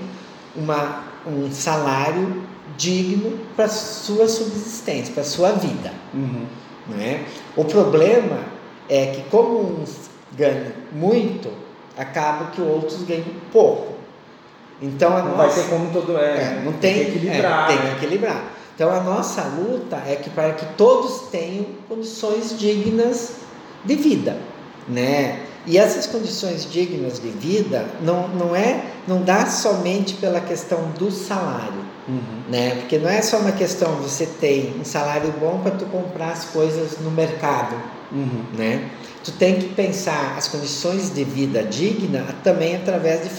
uma, 0.55 1.03
um 1.25 1.49
salário 1.51 2.43
digno 2.77 3.39
para 3.55 3.67
sua 3.67 4.27
subsistência, 4.27 5.13
para 5.13 5.23
sua 5.23 5.51
vida. 5.53 5.91
Uhum. 6.13 6.45
Né? 6.89 7.25
O 7.55 7.65
problema 7.65 8.39
é 8.87 9.07
que 9.07 9.21
como 9.29 9.81
uns 9.81 10.09
ganham 10.33 10.71
muito, 10.91 11.51
acaba 11.97 12.51
que 12.51 12.61
outros 12.61 13.03
ganham 13.03 13.25
pouco. 13.51 13.97
Então 14.81 15.17
a 15.17 15.23
não 15.23 15.35
nossa, 15.35 15.37
vai 15.37 15.49
ser 15.49 15.69
como 15.69 15.91
todo 15.91 16.17
é, 16.17 16.21
é 16.21 16.61
não 16.63 16.73
tem, 16.73 16.93
tem 16.93 17.05
que 17.05 17.17
equilibrar. 17.17 17.63
É, 17.63 17.67
tem 17.67 17.77
que 17.77 17.83
né? 17.83 17.93
equilibrar. 17.93 18.43
Então 18.75 18.91
a 18.91 19.01
nossa 19.01 19.41
luta 19.43 20.01
é 20.07 20.15
que 20.15 20.29
para 20.29 20.53
que 20.53 20.65
todos 20.75 21.29
tenham 21.31 21.65
condições 21.89 22.57
dignas 22.57 23.31
de 23.83 23.95
vida, 23.95 24.37
né? 24.87 25.39
E 25.65 25.77
essas 25.77 26.05
condições 26.05 26.71
dignas 26.71 27.19
de 27.19 27.29
vida 27.29 27.85
não, 28.01 28.27
não 28.29 28.55
é 28.55 28.85
não 29.07 29.21
dá 29.23 29.47
somente 29.47 30.13
pela 30.13 30.39
questão 30.39 30.91
do 30.91 31.09
salário, 31.11 31.86
uhum. 32.07 32.43
né? 32.49 32.75
Porque 32.75 32.97
não 32.97 33.09
é 33.09 33.21
só 33.21 33.37
uma 33.37 33.51
questão 33.51 33.95
você 33.95 34.25
tem 34.25 34.75
um 34.79 34.85
salário 34.85 35.31
bom 35.39 35.59
para 35.59 35.71
tu 35.71 35.85
comprar 35.85 36.31
as 36.31 36.45
coisas 36.45 36.99
no 36.99 37.11
mercado, 37.11 37.75
uhum. 38.11 38.43
né? 38.53 38.89
Tu 39.23 39.31
tem 39.33 39.55
que 39.55 39.69
pensar 39.69 40.35
as 40.37 40.47
condições 40.47 41.13
de 41.13 41.23
vida 41.23 41.63
digna 41.63 42.25
também 42.43 42.75
através 42.75 43.21
de, 43.23 43.29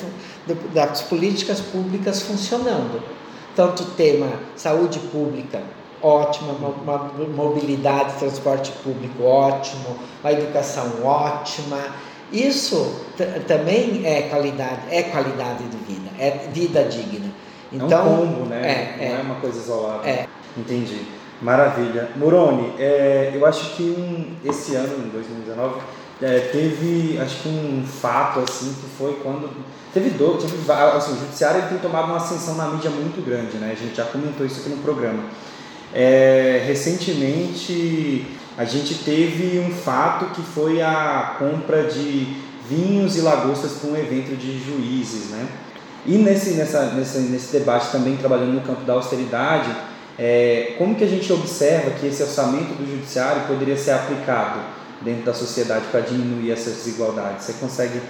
de, 0.47 0.69
das 0.75 1.03
políticas 1.03 1.61
públicas 1.61 2.21
funcionando. 2.23 3.03
Tanto 3.57 3.85
tema 3.97 4.29
saúde 4.55 4.99
pública 4.99 5.63
ótima, 6.01 6.53
uma, 6.53 6.69
uma 6.69 7.27
mobilidade, 7.35 8.19
transporte 8.19 8.71
público 8.85 9.25
ótimo, 9.25 9.97
uma 10.23 10.33
educação 10.33 11.03
ótima 11.03 11.79
isso 12.33 12.95
também 13.47 14.03
é 14.05 14.23
qualidade, 14.23 14.83
é 14.91 15.03
qualidade 15.05 15.65
de 15.65 15.77
vida, 15.79 16.11
é 16.19 16.49
vida 16.53 16.85
digna. 16.85 17.33
Então, 17.73 17.91
é 17.91 18.03
um 18.03 18.05
então, 18.05 18.17
combo, 18.17 18.45
né? 18.47 18.97
É, 18.99 19.09
Não 19.09 19.17
é, 19.17 19.21
é 19.21 19.23
uma 19.23 19.35
coisa 19.37 19.59
isolada. 19.59 20.09
É. 20.09 20.27
Entendi. 20.57 21.03
Maravilha. 21.41 22.09
Moroni, 22.17 22.73
é, 22.79 23.31
eu 23.35 23.47
acho 23.47 23.77
que 23.77 23.83
um, 23.83 24.49
esse 24.49 24.75
ano, 24.75 25.07
em 25.07 25.09
2019, 25.11 25.81
é, 26.21 26.41
teve 26.51 27.17
acho 27.21 27.43
que 27.43 27.49
um 27.49 27.85
fato 27.87 28.41
assim 28.41 28.75
que 28.75 28.87
foi 28.99 29.15
quando 29.23 29.49
teve 29.95 30.11
dor, 30.11 30.39
teve, 30.39 30.57
assim, 30.71 31.13
o 31.13 31.17
judiciário 31.17 31.69
tem 31.69 31.79
tomado 31.79 32.07
uma 32.07 32.17
ascensão 32.17 32.57
na 32.57 32.67
mídia 32.69 32.91
muito 32.91 33.25
grande, 33.25 33.57
né? 33.59 33.71
A 33.73 33.77
gente 33.77 33.95
já 33.97 34.05
comentou 34.05 34.45
isso 34.45 34.61
aqui 34.61 34.71
no 34.71 34.79
programa. 34.79 35.23
É, 35.95 36.65
recentemente 36.67 38.27
a 38.57 38.65
gente 38.65 38.97
teve 39.05 39.61
um 39.61 39.71
fato 39.71 40.35
que 40.35 40.43
foi 40.43 40.83
a 40.83 41.37
compra 41.39 41.85
de 41.85 42.37
vinhos 42.69 43.17
e 43.17 43.21
lagostas 43.21 43.73
para 43.75 43.91
um 43.91 43.97
evento 43.97 44.37
de 44.37 44.59
juízes, 44.59 45.31
né? 45.31 45.49
E 46.09 46.17
nesse, 46.17 46.53
nessa, 46.53 46.87
nesse, 46.95 47.19
nesse 47.19 47.53
debate 47.53 47.93
também, 47.93 48.17
trabalhando 48.17 48.55
no 48.55 48.63
campo 48.63 48.83
da 48.85 48.95
austeridade, 48.95 49.71
é, 50.19 50.75
como 50.79 50.95
que 50.95 51.05
a 51.05 51.07
gente 51.07 51.31
observa 51.31 51.91
que 51.91 52.07
esse 52.07 52.23
orçamento 52.23 52.73
do 52.73 52.91
judiciário 52.91 53.43
poderia 53.43 53.77
ser 53.77 53.91
aplicado 53.91 54.59
dentro 55.03 55.25
da 55.25 55.35
sociedade 55.35 55.85
para 55.91 56.01
diminuir 56.01 56.51
essas 56.51 56.77
desigualdades? 56.77 57.45
Você 57.45 57.53
consegue 57.61 58.01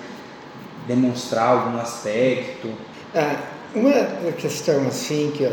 demonstrar 0.86 1.48
algum 1.48 1.76
aspecto? 1.76 2.72
Ah, 3.12 3.36
uma 3.74 4.32
questão 4.32 4.86
assim 4.86 5.32
que 5.36 5.52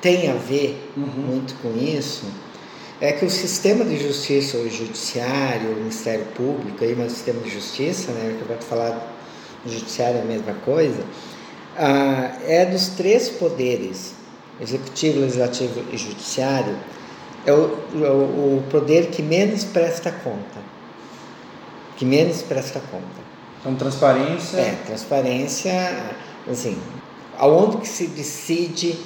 tem 0.00 0.30
a 0.30 0.34
ver 0.34 0.92
uhum. 0.96 1.06
muito 1.06 1.54
com 1.60 1.76
isso 1.76 2.24
é 3.00 3.10
que 3.10 3.24
o 3.24 3.30
sistema 3.30 3.84
de 3.84 4.00
justiça, 4.00 4.56
o 4.58 4.70
judiciário, 4.70 5.72
o 5.72 5.74
Ministério 5.74 6.24
Público, 6.36 6.84
aí, 6.84 6.94
mas 6.96 7.10
o 7.10 7.14
sistema 7.16 7.40
de 7.40 7.50
justiça, 7.50 8.12
né, 8.12 8.36
que 8.38 8.42
eu 8.42 8.46
vou 8.46 8.56
falar 8.58 9.12
do 9.64 9.72
judiciário 9.72 10.18
é 10.18 10.22
a 10.22 10.24
mesma 10.24 10.54
coisa, 10.64 11.02
ah, 11.78 12.36
é 12.46 12.66
dos 12.66 12.88
três 12.88 13.28
poderes, 13.28 14.14
executivo, 14.60 15.20
legislativo 15.20 15.82
e 15.92 15.96
judiciário, 15.96 16.76
é 17.44 17.52
o, 17.52 17.76
o, 17.94 18.58
o 18.58 18.64
poder 18.70 19.08
que 19.08 19.22
menos 19.22 19.64
presta 19.64 20.12
conta. 20.12 20.60
Que 21.96 22.04
menos 22.04 22.42
presta 22.42 22.80
conta. 22.90 23.22
Então, 23.60 23.74
transparência. 23.74 24.58
É, 24.58 24.76
transparência, 24.86 25.72
assim, 26.50 26.76
aonde 27.38 27.78
que 27.78 27.88
se 27.88 28.08
decide 28.08 28.98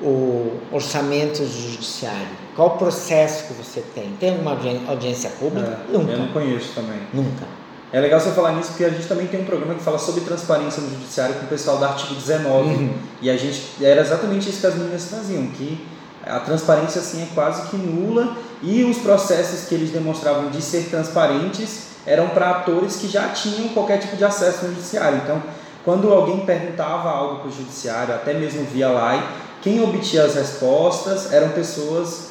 o 0.00 0.52
orçamento 0.72 1.40
do 1.40 1.70
judiciário? 1.70 2.28
Qual 2.54 2.68
o 2.68 2.78
processo 2.78 3.48
que 3.48 3.54
você 3.54 3.82
tem? 3.94 4.12
Tem 4.20 4.38
uma 4.38 4.56
audiência 4.88 5.30
pública? 5.30 5.80
É, 5.88 5.92
Nunca. 5.92 6.12
Eu 6.12 6.18
não 6.18 6.28
conheço 6.28 6.74
também. 6.74 7.00
Nunca. 7.12 7.46
É 7.92 8.00
legal 8.00 8.20
você 8.20 8.30
falar 8.32 8.52
nisso 8.52 8.68
porque 8.70 8.84
a 8.84 8.90
gente 8.90 9.06
também 9.06 9.26
tem 9.26 9.40
um 9.40 9.44
programa 9.44 9.74
que 9.74 9.82
fala 9.82 9.98
sobre 9.98 10.20
transparência 10.20 10.82
no 10.82 10.90
judiciário 10.90 11.34
com 11.36 11.46
o 11.46 11.48
pessoal 11.48 11.78
do 11.78 11.84
artigo 11.86 12.14
19 12.14 12.68
uhum. 12.68 12.94
e 13.22 13.30
a 13.30 13.36
gente 13.36 13.62
era 13.80 14.00
exatamente 14.00 14.50
isso 14.50 14.60
que 14.60 14.66
as 14.66 14.74
meninas 14.74 15.04
traziam, 15.04 15.46
que 15.46 15.86
a 16.26 16.38
transparência 16.40 17.00
assim 17.00 17.22
é 17.22 17.28
quase 17.34 17.68
que 17.70 17.76
nula 17.76 18.36
e 18.62 18.84
os 18.84 18.98
processos 18.98 19.66
que 19.66 19.74
eles 19.74 19.90
demonstravam 19.90 20.50
de 20.50 20.60
ser 20.60 20.90
transparentes 20.90 21.88
eram 22.06 22.28
para 22.28 22.50
atores 22.50 22.96
que 22.96 23.08
já 23.08 23.28
tinham 23.28 23.68
qualquer 23.70 23.98
tipo 23.98 24.16
de 24.16 24.24
acesso 24.24 24.66
no 24.66 24.74
judiciário. 24.74 25.20
Então, 25.24 25.42
quando 25.84 26.12
alguém 26.12 26.40
perguntava 26.40 27.10
algo 27.10 27.40
para 27.40 27.48
o 27.48 27.52
judiciário, 27.52 28.14
até 28.14 28.34
mesmo 28.34 28.64
via 28.64 28.88
live, 28.90 29.24
quem 29.62 29.82
obtinha 29.82 30.24
as 30.24 30.34
respostas 30.34 31.32
eram 31.32 31.50
pessoas 31.50 32.27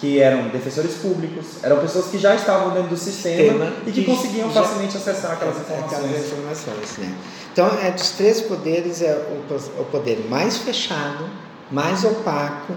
que 0.00 0.18
eram 0.18 0.48
defensores 0.48 0.94
públicos, 0.94 1.62
eram 1.62 1.78
pessoas 1.78 2.06
que 2.06 2.16
já 2.16 2.34
estavam 2.34 2.72
dentro 2.72 2.88
do 2.88 2.96
sistema, 2.96 3.66
sistema 3.66 3.72
e 3.86 3.92
que, 3.92 4.02
que 4.02 4.04
conseguiam 4.04 4.50
facilmente 4.50 4.96
acessar 4.96 5.32
aquelas 5.32 5.56
é, 5.56 5.60
informações. 5.60 6.04
Aquelas 6.04 6.26
informações 6.26 6.98
né? 6.98 7.14
Então, 7.52 7.68
é, 7.82 7.90
dos 7.90 8.10
três 8.12 8.40
poderes, 8.40 9.02
é 9.02 9.12
o, 9.12 9.82
o 9.82 9.84
poder 9.84 10.26
mais 10.30 10.56
fechado, 10.56 11.28
mais 11.70 12.02
opaco, 12.02 12.74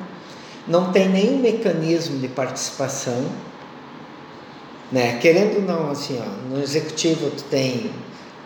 não 0.68 0.92
tem 0.92 1.08
nenhum 1.08 1.40
mecanismo 1.40 2.20
de 2.20 2.28
participação. 2.28 3.26
Né? 4.92 5.18
Querendo 5.20 5.56
ou 5.56 5.62
não, 5.62 5.92
assim, 5.92 6.22
ó, 6.22 6.54
no 6.54 6.62
executivo 6.62 7.32
tu 7.32 7.44
tem 7.46 7.90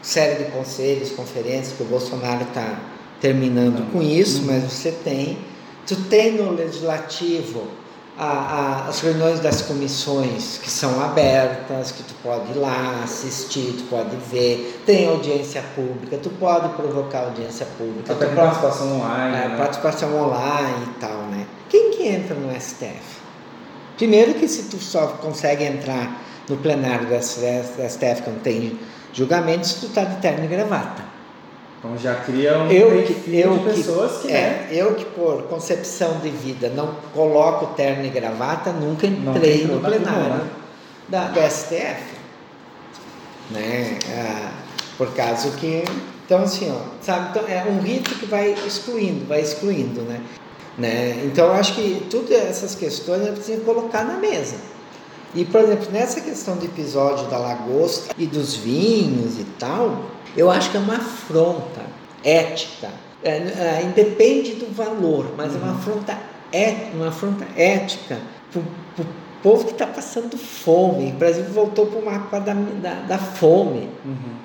série 0.04 0.44
de 0.44 0.52
conselhos, 0.52 1.10
conferências 1.12 1.74
que 1.76 1.82
o 1.82 1.86
Bolsonaro 1.88 2.44
está 2.44 2.80
terminando 3.20 3.92
com 3.92 4.04
isso, 4.04 4.44
mas 4.46 4.64
você 4.64 4.92
tem, 4.92 5.40
tu 5.88 5.96
tem 6.04 6.34
no 6.34 6.52
legislativo 6.52 7.68
a, 8.18 8.26
a, 8.26 8.88
as 8.88 9.00
reuniões 9.02 9.40
das 9.40 9.62
comissões 9.62 10.58
que 10.58 10.70
são 10.70 11.00
abertas, 11.04 11.92
que 11.92 12.02
tu 12.02 12.16
pode 12.24 12.52
ir 12.52 12.58
lá 12.58 13.02
assistir, 13.04 13.76
tu 13.78 13.84
pode 13.84 14.16
ver, 14.32 14.82
tem 14.86 15.08
audiência 15.08 15.64
pública, 15.76 16.18
tu 16.18 16.30
pode 16.32 16.70
provocar 16.70 17.26
audiência 17.26 17.68
pública. 17.78 18.14
Até 18.14 18.26
participação 18.28 19.00
online. 19.00 19.38
É, 19.38 19.48
né? 19.50 19.58
Participação 19.58 20.16
online 20.16 20.88
e 20.88 21.00
tal, 21.00 21.18
né? 21.28 21.46
Quem 21.70 21.92
que 21.92 22.08
entra 22.08 22.36
no 22.36 22.52
STF? 22.60 23.18
Primeiro 23.98 24.34
que 24.34 24.48
se 24.48 24.64
tu 24.64 24.78
só 24.78 25.08
consegue 25.08 25.64
entrar 25.64 26.22
no 26.50 26.58
plenário 26.58 27.08
do 27.08 27.14
STF 27.22 28.24
quando 28.24 28.42
tem 28.42 28.80
julgamentos, 29.14 29.74
tu 29.74 29.90
tá 29.90 30.04
de 30.04 30.16
terno 30.18 30.46
e 30.46 30.48
gravata. 30.48 31.04
Então 31.80 31.98
já 31.98 32.16
cria 32.16 32.58
um 32.58 32.72
eu 32.72 33.04
que, 33.04 33.36
eu 33.36 33.58
de 33.58 33.64
pessoas 33.66 34.22
que, 34.22 34.28
que 34.28 34.34
é, 34.34 34.42
né? 34.42 34.68
Eu 34.72 34.96
que 34.96 35.06
por 35.06 35.44
concepção 35.44 36.18
de 36.20 36.30
vida 36.30 36.70
não 36.70 36.96
coloco 37.14 37.76
terno 37.76 38.06
e 38.06 38.10
gravata, 38.10 38.72
nunca 38.72 39.06
entrei 39.06 39.66
no 39.66 39.80
plenário. 39.80 40.42
da, 41.08 41.28
do 41.28 41.40
STF. 41.40 42.18
Né? 43.52 44.00
Ah, 44.12 44.52
por 44.98 45.14
causa 45.14 45.52
que. 45.52 45.84
Então, 46.26 46.44
assim, 46.44 46.70
ó, 46.70 46.80
sabe? 47.02 47.30
Então, 47.30 47.48
é 47.48 47.64
um 47.70 47.80
rito 47.80 48.16
que 48.16 48.26
vai 48.26 48.54
excluindo, 48.66 49.26
vai 49.26 49.40
excluindo, 49.40 50.02
né? 50.02 50.20
né? 50.78 51.22
Então, 51.24 51.46
eu 51.46 51.54
acho 51.54 51.74
que 51.74 52.06
todas 52.10 52.32
essas 52.32 52.76
questões 52.76 53.22
a 53.22 53.26
gente 53.26 53.36
precisa 53.36 53.62
colocar 53.64 54.04
na 54.04 54.18
mesa. 54.18 54.56
E, 55.38 55.46
por 55.46 55.62
exemplo, 55.62 55.90
nessa 55.92 56.20
questão 56.20 56.58
do 56.58 56.66
episódio 56.66 57.28
da 57.28 57.38
lagosta 57.38 58.12
e 58.18 58.26
dos 58.26 58.56
vinhos 58.56 59.40
e 59.40 59.44
tal, 59.60 60.06
eu 60.36 60.50
acho 60.50 60.72
que 60.72 60.78
é 60.78 60.80
uma 60.80 60.96
afronta 60.96 61.82
ética. 62.24 62.90
É, 63.24 63.30
é, 63.30 63.84
independe 63.84 64.56
do 64.56 64.74
valor, 64.74 65.34
mas 65.38 65.54
uhum. 65.54 65.60
é 65.60 65.64
uma 65.64 65.72
uhum. 65.74 65.78
afronta, 65.78 66.18
é, 66.52 66.90
uma 66.92 67.08
afronta 67.10 67.46
ética 67.56 68.18
para 68.52 68.62
o 68.62 69.06
povo 69.44 69.66
que 69.66 69.74
está 69.74 69.86
passando 69.86 70.36
fome. 70.40 71.12
O 71.12 71.16
Brasil 71.16 71.46
voltou 71.54 71.86
para 71.86 72.00
o 72.00 72.06
mapa 72.06 72.40
da, 72.40 72.54
da, 72.54 72.94
da 73.02 73.18
fome. 73.20 73.92
Uhum. 74.04 74.38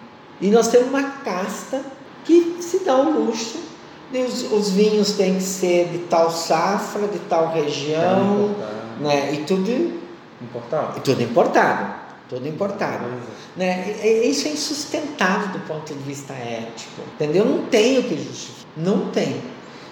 E 0.43 0.51
nós 0.51 0.69
temos 0.69 0.89
uma 0.89 1.03
casta 1.03 1.81
que 2.23 2.59
se 2.61 2.81
dá 2.81 2.97
o 2.97 3.25
luxo 3.25 3.73
os, 4.21 4.53
os, 4.53 4.69
vinhos 4.69 5.13
têm 5.13 5.37
que 5.37 5.43
ser 5.43 5.89
de 5.89 5.99
tal 6.01 6.31
safra, 6.31 7.09
de 7.09 7.19
tal 7.21 7.51
região, 7.51 8.55
né? 9.01 9.33
E 9.33 9.45
tudo 9.45 10.02
Importado. 10.43 11.01
Tudo 11.01 11.23
importado. 11.23 11.95
Tudo 12.29 12.49
importado. 12.49 13.05
Né? 13.57 13.95
Isso 14.25 14.49
é 14.49 14.53
insustentável 14.53 15.49
do 15.49 15.61
ponto 15.67 15.93
de 15.93 16.01
vista 16.01 16.33
ético. 16.33 17.03
Entendeu? 17.15 17.45
Não 17.45 17.67
tem 17.67 17.99
o 17.99 18.05
que 18.05 18.17
justificar. 18.17 18.67
Não 18.77 19.09
tem. 19.11 19.43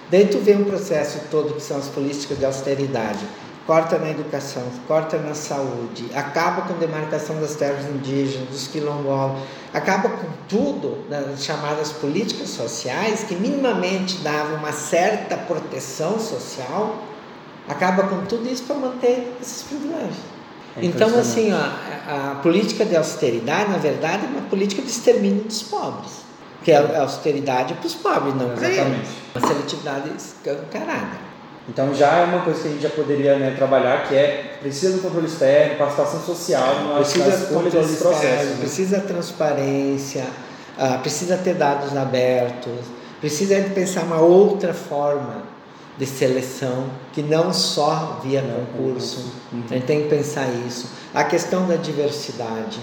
Daí 0.09 0.27
tu 0.27 0.39
vê 0.39 0.55
um 0.55 0.65
processo 0.65 1.21
todo 1.31 1.53
que 1.53 1.61
são 1.61 1.77
as 1.77 1.87
políticas 1.87 2.37
de 2.37 2.45
austeridade. 2.45 3.25
Corta 3.65 3.97
na 3.99 4.09
educação, 4.09 4.63
corta 4.87 5.17
na 5.19 5.35
saúde, 5.35 6.09
acaba 6.15 6.63
com 6.63 6.73
a 6.73 6.77
demarcação 6.77 7.39
das 7.39 7.55
terras 7.55 7.85
indígenas, 7.85 8.49
dos 8.49 8.67
quilombolas, 8.67 9.39
acaba 9.71 10.09
com 10.09 10.27
tudo 10.49 11.05
nas 11.07 11.43
chamadas 11.43 11.91
políticas 11.91 12.49
sociais 12.49 13.23
que 13.23 13.35
minimamente 13.35 14.17
davam 14.17 14.57
uma 14.57 14.73
certa 14.73 15.37
proteção 15.37 16.19
social, 16.19 17.03
acaba 17.69 18.07
com 18.07 18.25
tudo 18.25 18.51
isso 18.51 18.63
para 18.63 18.75
manter 18.75 19.31
esses 19.39 19.61
privilégios. 19.63 20.30
É 20.77 20.85
então, 20.85 21.19
assim, 21.19 21.51
ó, 21.53 21.57
a, 21.57 22.31
a, 22.31 22.35
política 22.35 22.85
de 22.85 22.95
austeridade, 22.95 23.71
na 23.71 23.77
verdade, 23.77 24.25
é 24.25 24.27
uma 24.27 24.47
política 24.49 24.81
de 24.81 24.89
extermínio 24.89 25.43
dos 25.43 25.63
pobres. 25.63 26.21
Que 26.63 26.71
é 26.71 26.77
a 26.77 27.01
austeridade 27.01 27.73
para 27.73 27.87
os 27.87 27.95
pobres, 27.95 28.35
não 28.35 28.49
para 28.49 28.69
eles. 28.69 29.09
Uma 29.35 29.47
seletividade 29.47 30.11
escancarada. 30.15 31.31
Então 31.69 31.93
já 31.93 32.17
é 32.17 32.25
uma 32.25 32.41
coisa 32.41 32.61
que 32.61 32.67
a 32.67 32.71
gente 32.71 32.81
já 32.81 32.89
poderia 32.89 33.37
né, 33.37 33.53
trabalhar, 33.55 34.07
que 34.07 34.15
é 34.15 34.57
precisa 34.59 34.97
do 34.97 35.01
controle 35.01 35.27
externo, 35.27 35.77
participação 35.77 36.19
social, 36.21 36.75
é, 36.91 36.95
precisa 36.95 37.29
escolha 37.29 37.69
desse 37.69 37.97
processo. 37.97 38.25
Externo, 38.25 38.51
né? 38.51 38.57
Precisa 38.59 38.99
transparência, 38.99 40.25
uh, 40.77 40.99
precisa 40.99 41.37
ter 41.37 41.53
dados 41.53 41.95
abertos, 41.95 42.79
precisa 43.19 43.55
pensar 43.73 44.03
uma 44.03 44.19
outra 44.19 44.73
forma 44.73 45.43
de 45.97 46.05
seleção, 46.05 46.89
que 47.13 47.21
não 47.21 47.53
só 47.53 48.19
via 48.23 48.41
não, 48.41 48.65
concurso. 48.65 49.31
Uhum. 49.51 49.63
A 49.69 49.73
gente 49.73 49.85
tem 49.85 50.03
que 50.03 50.09
pensar 50.09 50.47
isso. 50.67 50.89
A 51.13 51.23
questão 51.23 51.67
da 51.67 51.75
diversidade, 51.75 52.79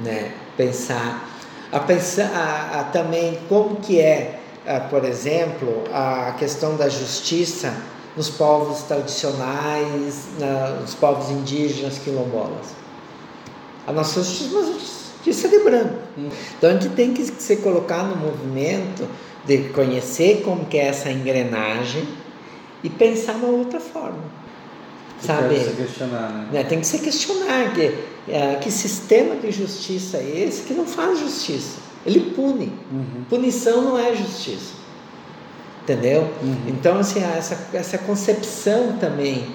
né? 0.00 0.32
Pensar, 0.56 1.28
a 1.70 1.80
pensar 1.80 2.30
a, 2.34 2.80
a 2.80 2.84
também 2.84 3.38
como 3.48 3.76
que 3.76 4.00
é, 4.00 4.40
a, 4.66 4.80
por 4.80 5.04
exemplo, 5.04 5.84
a 5.92 6.34
questão 6.38 6.76
da 6.76 6.88
justiça 6.88 7.74
nos 8.16 8.28
povos 8.28 8.82
tradicionais, 8.82 10.28
na, 10.38 10.70
nos 10.80 10.94
povos 10.94 11.30
indígenas, 11.30 11.98
quilombolas. 11.98 12.74
A 13.86 13.92
nossa 13.92 14.22
justiça 14.22 14.54
é 14.54 14.58
uma 14.58 14.72
justiça 14.72 15.48
de 15.48 15.58
branco. 15.60 15.98
Uhum. 16.16 16.30
Então 16.56 16.70
a 16.70 16.72
gente 16.72 16.88
tem 16.90 17.12
que 17.12 17.24
se 17.24 17.56
colocar 17.56 18.02
no 18.02 18.16
movimento 18.16 19.08
de 19.48 19.70
conhecer 19.70 20.42
como 20.44 20.66
que 20.66 20.76
é 20.76 20.88
essa 20.88 21.10
engrenagem 21.10 22.06
e 22.84 22.90
pensar 22.90 23.32
uma 23.36 23.48
outra 23.48 23.80
forma. 23.80 24.22
Sabe? 25.20 25.54
Tem 25.54 25.58
que 25.58 25.70
se 25.70 25.76
questionar, 25.76 26.30
né? 26.30 26.48
né? 26.52 26.64
Tem 26.64 26.80
que 26.80 26.86
se 26.86 26.98
questionar 26.98 27.74
que, 27.74 27.94
é, 28.28 28.54
que 28.56 28.70
sistema 28.70 29.34
de 29.36 29.50
justiça 29.50 30.18
é 30.18 30.44
esse 30.46 30.62
que 30.64 30.74
não 30.74 30.84
faz 30.84 31.18
justiça. 31.18 31.78
Ele 32.04 32.20
pune. 32.36 32.72
Uhum. 32.92 33.24
Punição 33.28 33.82
não 33.82 33.98
é 33.98 34.14
justiça. 34.14 34.74
Entendeu? 35.82 36.30
Uhum. 36.42 36.56
Então, 36.68 36.98
assim, 36.98 37.24
essa, 37.24 37.58
essa 37.72 37.96
concepção 37.98 38.98
também 39.00 39.46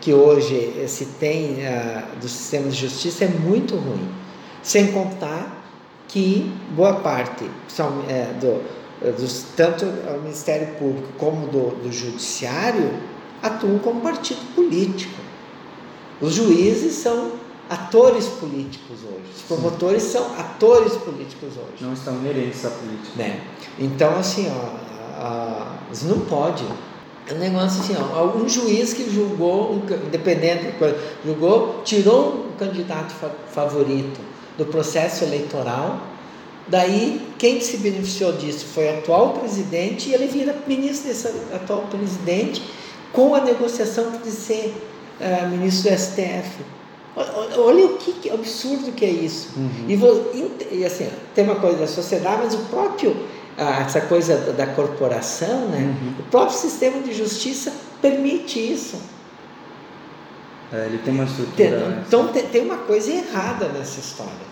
que 0.00 0.14
hoje 0.14 0.86
se 0.86 1.04
tem 1.04 1.56
uh, 1.56 2.20
do 2.20 2.28
sistema 2.28 2.70
de 2.70 2.76
justiça 2.76 3.24
é 3.24 3.28
muito 3.28 3.74
ruim. 3.74 4.08
Sem 4.62 4.92
contar 4.92 5.60
que 6.08 6.50
boa 6.70 6.94
parte 6.94 7.44
são, 7.68 8.04
é, 8.08 8.32
do, 8.40 8.46
eh, 8.46 8.79
dos, 9.00 9.46
tanto 9.56 9.86
o 9.86 10.20
Ministério 10.22 10.74
Público 10.74 11.08
como 11.16 11.46
do, 11.46 11.70
do 11.82 11.92
Judiciário 11.92 12.92
atuam 13.42 13.78
como 13.78 14.00
partido 14.00 14.40
político. 14.54 15.18
Os 16.20 16.34
juízes 16.34 16.94
são 16.94 17.32
atores 17.70 18.26
políticos 18.26 18.98
hoje. 19.02 19.22
Os 19.34 19.42
promotores 19.42 20.02
Sim. 20.02 20.10
são 20.10 20.26
atores 20.38 20.92
políticos 20.96 21.50
hoje. 21.56 21.82
Não 21.82 21.94
estão 21.94 22.14
inerentes 22.16 22.64
à 22.66 22.70
política. 22.70 23.12
Né? 23.16 23.40
Então, 23.78 24.18
assim, 24.18 24.50
ó, 24.50 25.22
a, 25.22 25.78
a, 25.90 26.04
não 26.04 26.20
pode. 26.20 26.64
É 27.26 27.32
um 27.32 27.38
negócio 27.38 27.80
assim, 27.80 27.96
ó, 27.96 28.18
algum 28.18 28.46
juiz 28.48 28.92
que 28.92 29.08
julgou, 29.08 29.72
um, 29.72 30.06
independente, 30.06 30.74
julgou, 31.24 31.80
tirou 31.84 32.48
um 32.48 32.56
candidato 32.58 33.14
favorito 33.50 34.20
do 34.58 34.66
processo 34.66 35.24
eleitoral 35.24 36.09
Daí, 36.70 37.20
quem 37.36 37.60
se 37.60 37.78
beneficiou 37.78 38.32
disso 38.32 38.64
foi 38.72 38.86
o 38.86 38.98
atual 38.98 39.32
presidente 39.32 40.08
e 40.08 40.14
ele 40.14 40.28
vira 40.28 40.54
ministro 40.68 41.08
desse 41.08 41.26
atual 41.52 41.82
presidente 41.90 42.62
com 43.12 43.34
a 43.34 43.40
negociação 43.40 44.12
de 44.22 44.30
ser 44.30 44.72
uh, 45.20 45.48
ministro 45.48 45.90
do 45.90 45.98
STF. 45.98 46.62
Olha 47.58 47.86
o 47.86 47.96
que, 47.98 48.12
que 48.12 48.30
absurdo 48.30 48.92
que 48.92 49.04
é 49.04 49.10
isso. 49.10 49.48
Uhum. 49.56 49.86
E, 49.88 50.76
e, 50.76 50.84
assim, 50.84 51.08
tem 51.34 51.42
uma 51.42 51.56
coisa 51.56 51.78
da 51.78 51.86
sociedade, 51.88 52.42
mas 52.44 52.54
o 52.54 52.58
próprio, 52.66 53.16
essa 53.58 54.02
coisa 54.02 54.36
da, 54.36 54.64
da 54.64 54.66
corporação, 54.68 55.66
né? 55.68 55.78
Uhum. 55.78 56.20
o 56.20 56.22
próprio 56.30 56.56
sistema 56.56 57.02
de 57.02 57.12
justiça 57.12 57.72
permite 58.00 58.60
isso. 58.60 58.96
É, 60.72 60.86
ele 60.86 60.98
tem 60.98 61.12
uma 61.12 61.24
estrutura. 61.24 61.88
Né? 61.88 62.04
Então, 62.06 62.28
tem, 62.28 62.46
tem 62.46 62.62
uma 62.62 62.76
coisa 62.76 63.10
errada 63.10 63.66
nessa 63.70 63.98
história. 63.98 64.49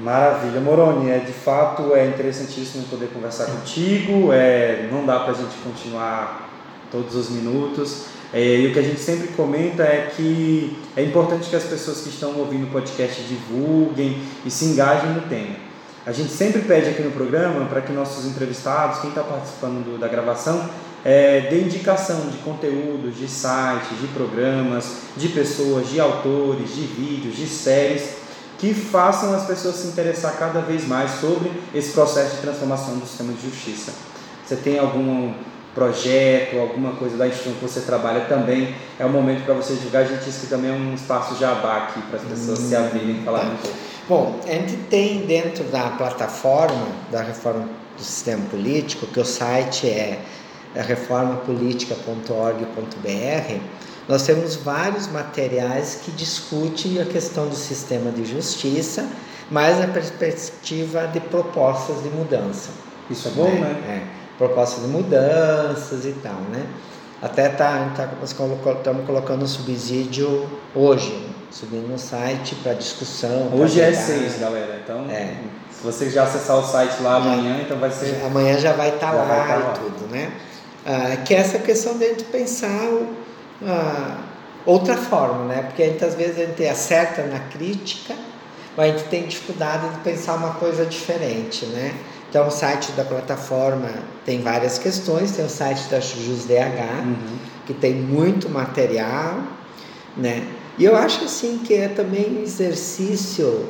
Maravilha, 0.00 0.58
Moroni, 0.58 1.10
é 1.10 1.18
de 1.18 1.32
fato 1.32 1.94
é 1.94 2.06
interessantíssimo 2.06 2.84
poder 2.84 3.08
conversar 3.08 3.46
contigo. 3.46 4.32
É, 4.32 4.88
não 4.90 5.04
dá 5.04 5.20
para 5.20 5.32
a 5.32 5.34
gente 5.34 5.54
continuar 5.62 6.48
todos 6.90 7.14
os 7.14 7.28
minutos. 7.28 8.04
É, 8.32 8.60
e 8.60 8.68
o 8.68 8.72
que 8.72 8.78
a 8.78 8.82
gente 8.82 9.00
sempre 9.00 9.28
comenta 9.28 9.82
é 9.82 10.10
que 10.16 10.78
é 10.96 11.02
importante 11.02 11.50
que 11.50 11.56
as 11.56 11.64
pessoas 11.64 12.00
que 12.00 12.08
estão 12.08 12.38
ouvindo 12.38 12.64
o 12.64 12.70
podcast 12.70 13.22
divulguem 13.24 14.22
e 14.46 14.50
se 14.50 14.64
engajem 14.64 15.10
no 15.10 15.20
tema. 15.22 15.56
A 16.06 16.12
gente 16.12 16.32
sempre 16.32 16.62
pede 16.62 16.88
aqui 16.88 17.02
no 17.02 17.10
programa 17.10 17.66
para 17.66 17.82
que 17.82 17.92
nossos 17.92 18.24
entrevistados, 18.24 19.00
quem 19.00 19.10
está 19.10 19.22
participando 19.22 19.84
do, 19.84 19.98
da 19.98 20.08
gravação, 20.08 20.70
é, 21.04 21.48
dê 21.50 21.60
indicação 21.60 22.30
de 22.30 22.38
conteúdos, 22.38 23.18
de 23.18 23.28
sites, 23.28 24.00
de 24.00 24.06
programas, 24.14 25.02
de 25.16 25.28
pessoas, 25.28 25.90
de 25.90 26.00
autores, 26.00 26.74
de 26.74 26.80
vídeos, 26.80 27.36
de 27.36 27.46
séries 27.46 28.22
que 28.62 28.72
façam 28.72 29.34
as 29.34 29.44
pessoas 29.44 29.74
se 29.74 29.88
interessar 29.88 30.38
cada 30.38 30.60
vez 30.60 30.86
mais 30.86 31.10
sobre 31.20 31.50
esse 31.74 31.90
processo 31.90 32.36
de 32.36 32.42
transformação 32.42 32.96
do 32.96 33.04
sistema 33.04 33.32
de 33.32 33.50
justiça. 33.50 33.92
Você 34.46 34.54
tem 34.54 34.78
algum 34.78 35.34
projeto, 35.74 36.60
alguma 36.60 36.92
coisa 36.92 37.16
da 37.16 37.26
instituição 37.26 37.58
que 37.58 37.64
você 37.64 37.80
trabalha 37.80 38.26
também, 38.26 38.72
é 39.00 39.04
o 39.04 39.08
momento 39.08 39.44
para 39.44 39.54
você 39.54 39.74
divulgar. 39.74 40.02
A 40.02 40.04
gente 40.04 40.22
disse 40.22 40.42
que 40.42 40.46
também 40.46 40.70
é 40.70 40.74
um 40.74 40.94
espaço 40.94 41.36
jabá 41.40 41.78
aqui 41.78 42.00
para 42.02 42.20
as 42.20 42.24
pessoas 42.24 42.60
hum, 42.60 42.68
se 42.68 42.76
abrirem 42.76 43.20
e 43.20 43.24
falarem 43.24 43.50
um 43.50 43.56
pouco. 43.56 43.76
Bom, 44.08 44.38
a 44.46 44.52
gente 44.52 44.76
tem 44.88 45.26
dentro 45.26 45.64
da 45.64 45.90
plataforma 45.90 46.86
da 47.10 47.20
reforma 47.20 47.68
do 47.96 48.04
sistema 48.04 48.44
político, 48.48 49.08
que 49.08 49.18
o 49.18 49.24
site 49.24 49.88
é 49.88 50.20
reformapolitica.org.br, 50.76 53.60
nós 54.08 54.22
temos 54.24 54.56
vários 54.56 55.06
materiais 55.06 56.00
que 56.04 56.10
discutem 56.12 57.00
a 57.00 57.04
questão 57.04 57.46
do 57.46 57.54
sistema 57.54 58.10
de 58.10 58.24
justiça, 58.24 59.06
mas 59.50 59.78
na 59.78 59.86
perspectiva 59.86 61.06
de 61.06 61.20
propostas 61.20 62.02
de 62.02 62.08
mudança. 62.08 62.70
Isso 63.08 63.28
é 63.28 63.30
bom, 63.32 63.48
né? 63.48 63.60
né? 63.60 63.82
É, 63.88 64.38
propostas 64.38 64.82
de 64.84 64.88
mudanças 64.88 66.04
e 66.04 66.12
tal, 66.22 66.40
né? 66.50 66.66
Até 67.20 67.48
tá, 67.48 67.92
tá 67.96 68.08
estamos 68.24 68.58
colocando 69.06 69.44
um 69.44 69.46
subsídio 69.46 70.48
hoje, 70.74 71.28
subindo 71.52 71.86
no 71.86 71.98
site 71.98 72.56
para 72.56 72.74
discussão. 72.74 73.48
Hoje 73.54 73.80
é 73.80 73.92
seis, 73.92 74.40
galera. 74.40 74.80
Então, 74.82 75.08
é. 75.08 75.36
se 75.70 75.84
você 75.84 76.10
já 76.10 76.24
acessar 76.24 76.58
o 76.58 76.64
site 76.64 77.00
lá 77.00 77.16
amanhã, 77.16 77.60
então 77.62 77.78
vai 77.78 77.92
ser. 77.92 78.20
Amanhã 78.24 78.58
já 78.58 78.72
vai 78.72 78.88
estar 78.88 79.12
tá 79.12 79.12
lá, 79.12 79.24
vai 79.24 79.46
tá 79.46 79.54
lá, 79.54 79.74
e 79.76 79.78
tudo, 79.78 80.10
né? 80.10 80.32
Ah, 80.84 81.16
que 81.24 81.32
é 81.32 81.38
essa 81.38 81.60
questão 81.60 81.96
de 81.96 82.24
pensar 82.24 82.66
o, 82.66 83.21
a, 83.66 84.18
outra 84.64 84.96
forma, 84.96 85.44
né? 85.44 85.62
Porque 85.62 85.84
muitas 85.84 86.14
vezes 86.14 86.38
a 86.38 86.46
gente 86.46 86.66
acerta 86.66 87.22
na 87.24 87.38
crítica, 87.38 88.14
mas 88.76 88.94
a 88.94 88.96
gente 88.96 89.08
tem 89.08 89.26
dificuldade 89.26 89.88
de 89.88 89.98
pensar 90.00 90.34
uma 90.34 90.54
coisa 90.54 90.86
diferente, 90.86 91.66
né? 91.66 91.94
Então, 92.28 92.48
o 92.48 92.50
site 92.50 92.92
da 92.92 93.04
plataforma 93.04 93.90
tem 94.24 94.40
várias 94.40 94.78
questões, 94.78 95.32
tem 95.32 95.44
o 95.44 95.50
site 95.50 95.88
da 95.90 95.98
JusDH, 95.98 97.04
uhum. 97.04 97.36
que 97.66 97.74
tem 97.74 97.92
muito 97.92 98.48
material, 98.48 99.42
né? 100.16 100.46
E 100.78 100.84
eu 100.84 100.96
acho 100.96 101.24
assim 101.24 101.58
que 101.58 101.74
é 101.74 101.88
também 101.88 102.38
um 102.38 102.42
exercício 102.42 103.68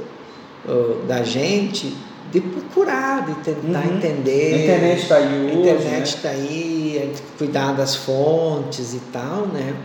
uh, 0.64 1.04
da 1.08 1.24
gente 1.24 1.96
de 2.32 2.40
procurar, 2.40 3.26
de 3.26 3.34
tentar 3.44 3.86
uhum. 3.86 3.96
entender. 3.96 4.54
A 4.54 4.58
internet 4.58 5.02
está 5.02 5.16
aí 5.16 5.44
hoje. 5.44 5.50
A 5.50 5.60
internet 5.60 6.16
está 6.16 6.28
né? 6.30 6.34
aí, 6.34 7.14
cuidar 7.36 7.72
das 7.72 7.94
fontes 7.94 8.94
e 8.94 9.00
tal, 9.12 9.46
né? 9.46 9.76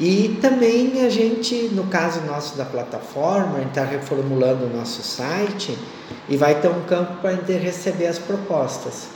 E 0.00 0.38
também 0.40 1.04
a 1.04 1.10
gente, 1.10 1.68
no 1.72 1.84
caso 1.84 2.22
nosso 2.22 2.56
da 2.56 2.64
plataforma, 2.64 3.56
a 3.56 3.60
gente 3.60 3.68
está 3.68 3.84
reformulando 3.84 4.64
o 4.64 4.68
nosso 4.76 5.02
site 5.02 5.78
e 6.28 6.36
vai 6.36 6.60
ter 6.60 6.68
um 6.68 6.80
campo 6.82 7.20
para 7.20 7.30
a 7.30 7.34
gente 7.34 7.52
receber 7.52 8.06
as 8.06 8.18
propostas, 8.18 9.08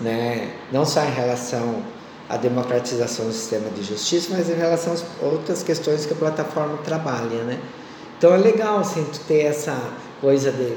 né? 0.00 0.50
Não 0.72 0.84
só 0.84 1.02
em 1.04 1.12
relação 1.12 1.82
à 2.28 2.36
democratização 2.36 3.26
do 3.26 3.32
sistema 3.32 3.70
de 3.70 3.84
justiça, 3.84 4.34
mas 4.36 4.50
em 4.50 4.54
relação 4.54 4.92
às 4.92 5.04
outras 5.22 5.62
questões 5.62 6.04
que 6.04 6.12
a 6.12 6.16
plataforma 6.16 6.78
trabalha, 6.78 7.44
né? 7.44 7.58
Então 8.18 8.34
é 8.34 8.38
legal 8.38 8.80
assim, 8.80 9.04
tu 9.04 9.20
ter 9.20 9.44
essa 9.44 9.78
coisa 10.20 10.50
de 10.50 10.76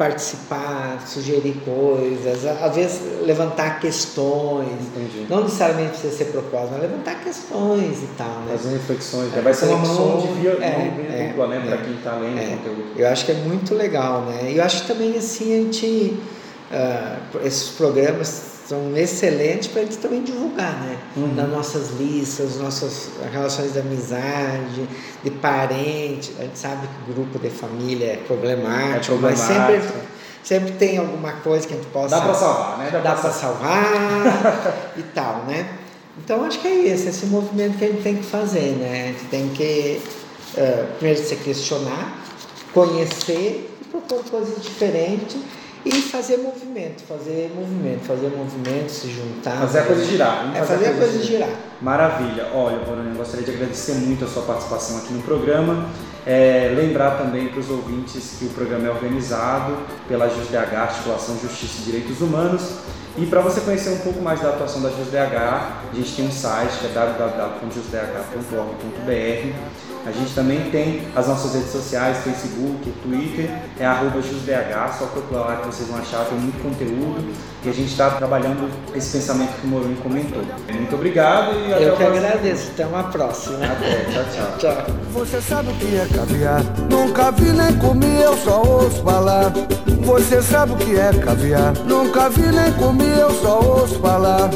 participar, 0.00 1.04
sugerir 1.06 1.60
coisas, 1.62 2.46
às 2.46 2.74
vezes 2.74 3.02
levantar 3.20 3.80
questões, 3.80 4.86
Entendi. 4.96 5.26
não 5.28 5.42
necessariamente 5.42 5.90
precisa 5.90 6.16
ser 6.16 6.24
propósito, 6.32 6.70
mas 6.72 6.80
levantar 6.80 7.22
questões 7.22 8.02
e 8.02 8.08
tal, 8.16 8.40
né? 8.46 8.56
Fazer 8.56 8.70
reflexões, 8.70 9.36
é, 9.36 9.42
vai 9.42 9.52
ser 9.52 9.66
uma 9.66 9.76
mão 9.76 10.20
de 10.22 10.40
via, 10.40 10.52
é, 10.52 10.78
mão 10.78 11.28
dupla, 11.28 11.48
né, 11.48 11.62
é, 11.62 11.68
para 11.68 11.84
quem 11.84 11.92
está 11.92 12.12
lendo 12.16 12.38
é. 12.38 12.46
conteúdo. 12.46 12.84
Eu 12.96 13.08
acho 13.08 13.26
que 13.26 13.32
é 13.32 13.34
muito 13.34 13.74
legal, 13.74 14.22
né? 14.22 14.50
E 14.50 14.56
eu 14.56 14.64
acho 14.64 14.80
que 14.80 14.88
também 14.88 15.18
assim 15.18 15.52
a 15.52 15.62
gente, 15.64 16.18
uh, 16.72 17.46
esses 17.46 17.68
programas 17.68 18.44
são 18.70 18.96
excelentes 18.96 19.66
para 19.66 19.82
a 19.82 19.84
gente 19.84 19.98
também 19.98 20.22
divulgar, 20.22 20.80
né? 20.80 20.96
Uhum. 21.16 21.34
Nas 21.34 21.48
nossas 21.48 21.90
listas, 21.98 22.56
nossas 22.56 23.10
relações 23.32 23.72
de 23.72 23.80
amizade, 23.80 24.88
de 25.24 25.30
parente. 25.32 26.32
A 26.38 26.42
gente 26.42 26.56
sabe 26.56 26.86
que 26.86 27.10
o 27.10 27.14
grupo 27.14 27.36
de 27.40 27.50
família 27.50 28.12
é 28.12 28.16
problemático, 28.18 29.16
é 29.16 29.18
problemático. 29.18 29.22
mas 29.22 29.40
sempre, 29.40 29.82
sempre 30.44 30.72
tem 30.74 30.98
alguma 30.98 31.32
coisa 31.32 31.66
que 31.66 31.74
a 31.74 31.76
gente 31.78 31.88
possa. 31.88 32.14
Dá 32.14 32.20
para 32.20 32.34
salvar, 32.34 32.78
né? 32.78 32.90
Dá, 32.92 33.00
dá 33.00 33.14
para 33.16 33.32
salvar 33.32 34.92
e 34.96 35.02
tal, 35.02 35.46
né? 35.48 35.68
Então 36.22 36.44
acho 36.44 36.60
que 36.60 36.68
é 36.68 36.86
esse, 36.86 37.08
esse 37.08 37.26
movimento 37.26 37.76
que 37.76 37.84
a 37.84 37.88
gente 37.88 38.02
tem 38.02 38.18
que 38.18 38.24
fazer, 38.24 38.76
né? 38.78 39.02
A 39.02 39.06
gente 39.08 39.24
tem 39.30 39.48
que 39.48 40.00
uh, 40.54 40.86
primeiro 40.98 41.20
se 41.20 41.34
questionar, 41.34 42.22
conhecer 42.72 43.68
e 43.80 43.84
propor 43.86 44.22
coisas 44.30 44.62
diferentes 44.62 45.38
e 45.84 45.92
fazer 46.02 46.38
movimento, 46.38 47.02
fazer 47.02 47.52
movimento, 47.54 48.04
fazer 48.04 48.28
movimento, 48.28 48.90
se 48.90 49.10
juntar. 49.10 49.58
Fazer 49.60 49.80
a 49.80 49.84
coisa 49.84 50.04
girar. 50.04 50.42
Vamos 50.42 50.56
é 50.56 50.62
fazer, 50.62 50.86
a 50.86 50.94
coisa, 50.94 51.22
girar. 51.22 51.48
girar. 51.48 51.60
Maravilha. 51.80 52.48
Olha, 52.52 52.78
Borônia, 52.78 53.12
eu 53.12 53.16
gostaria 53.16 53.44
de 53.44 53.52
agradecer 53.52 53.94
muito 53.94 54.24
a 54.24 54.28
sua 54.28 54.42
participação 54.42 54.98
aqui 54.98 55.12
no 55.12 55.22
programa. 55.22 55.88
É, 56.26 56.74
lembrar 56.76 57.16
também 57.16 57.48
para 57.48 57.60
os 57.60 57.70
ouvintes 57.70 58.36
que 58.38 58.44
o 58.44 58.50
programa 58.50 58.86
é 58.86 58.90
organizado 58.90 59.74
pela 60.06 60.28
JusDH, 60.28 60.74
Articulação 60.74 61.38
Justiça 61.40 61.80
e 61.80 61.84
Direitos 61.84 62.20
Humanos. 62.20 62.74
E 63.16 63.24
para 63.26 63.40
você 63.40 63.62
conhecer 63.62 63.90
um 63.90 63.98
pouco 63.98 64.20
mais 64.20 64.40
da 64.40 64.50
atuação 64.50 64.82
da 64.82 64.90
JusDH, 64.90 65.90
a 65.90 65.94
gente 65.94 66.14
tem 66.14 66.26
um 66.26 66.30
site 66.30 66.78
que 66.78 66.86
é 66.86 66.90
www.jusdh.org.br 66.90 69.89
a 70.06 70.10
gente 70.10 70.34
também 70.34 70.70
tem 70.70 71.02
as 71.14 71.28
nossas 71.28 71.54
redes 71.54 71.70
sociais, 71.70 72.18
Facebook, 72.18 72.90
Twitter, 73.02 73.50
é 73.78 73.84
arroba 73.84 74.22
jusdh, 74.22 74.48
só 74.98 75.06
procurar 75.06 75.40
lá 75.40 75.56
que 75.56 75.66
vocês 75.66 75.88
vão 75.88 75.98
achar, 75.98 76.24
tem 76.24 76.38
muito 76.38 76.62
conteúdo 76.62 77.34
e 77.64 77.68
a 77.68 77.72
gente 77.72 77.90
está 77.90 78.10
trabalhando 78.10 78.70
esse 78.94 79.18
pensamento 79.18 79.52
que 79.60 79.66
o 79.66 79.70
Moroni 79.70 79.96
comentou. 79.96 80.42
Muito 80.72 80.94
obrigado 80.94 81.52
e 81.68 81.74
até 81.74 81.88
Eu 81.88 81.96
que 81.96 82.02
agradeço, 82.02 82.70
até 82.72 82.86
uma 82.86 83.04
próxima. 83.04 83.58
Até, 83.64 84.04
tchau, 84.04 84.24
tchau. 84.32 84.56
tchau. 84.58 84.94
Você 85.12 85.40
sabe 85.40 85.70
o 85.70 85.74
que 85.74 85.96
é 85.96 86.06
caviar? 86.06 86.62
Nunca 86.90 87.30
vi 87.32 87.52
nem 87.52 87.76
comi, 87.78 88.22
eu 88.22 88.36
só 88.38 88.62
ouço 88.62 89.02
falar. 89.02 89.52
Você 90.00 90.40
sabe 90.40 90.72
o 90.72 90.76
que 90.76 90.98
é 90.98 91.12
caviar? 91.12 91.74
Nunca 91.84 92.30
vi 92.30 92.46
nem 92.46 92.72
comi, 92.72 93.06
eu 93.06 93.30
só 93.34 93.60
ouço 93.60 93.98
falar. 94.00 94.48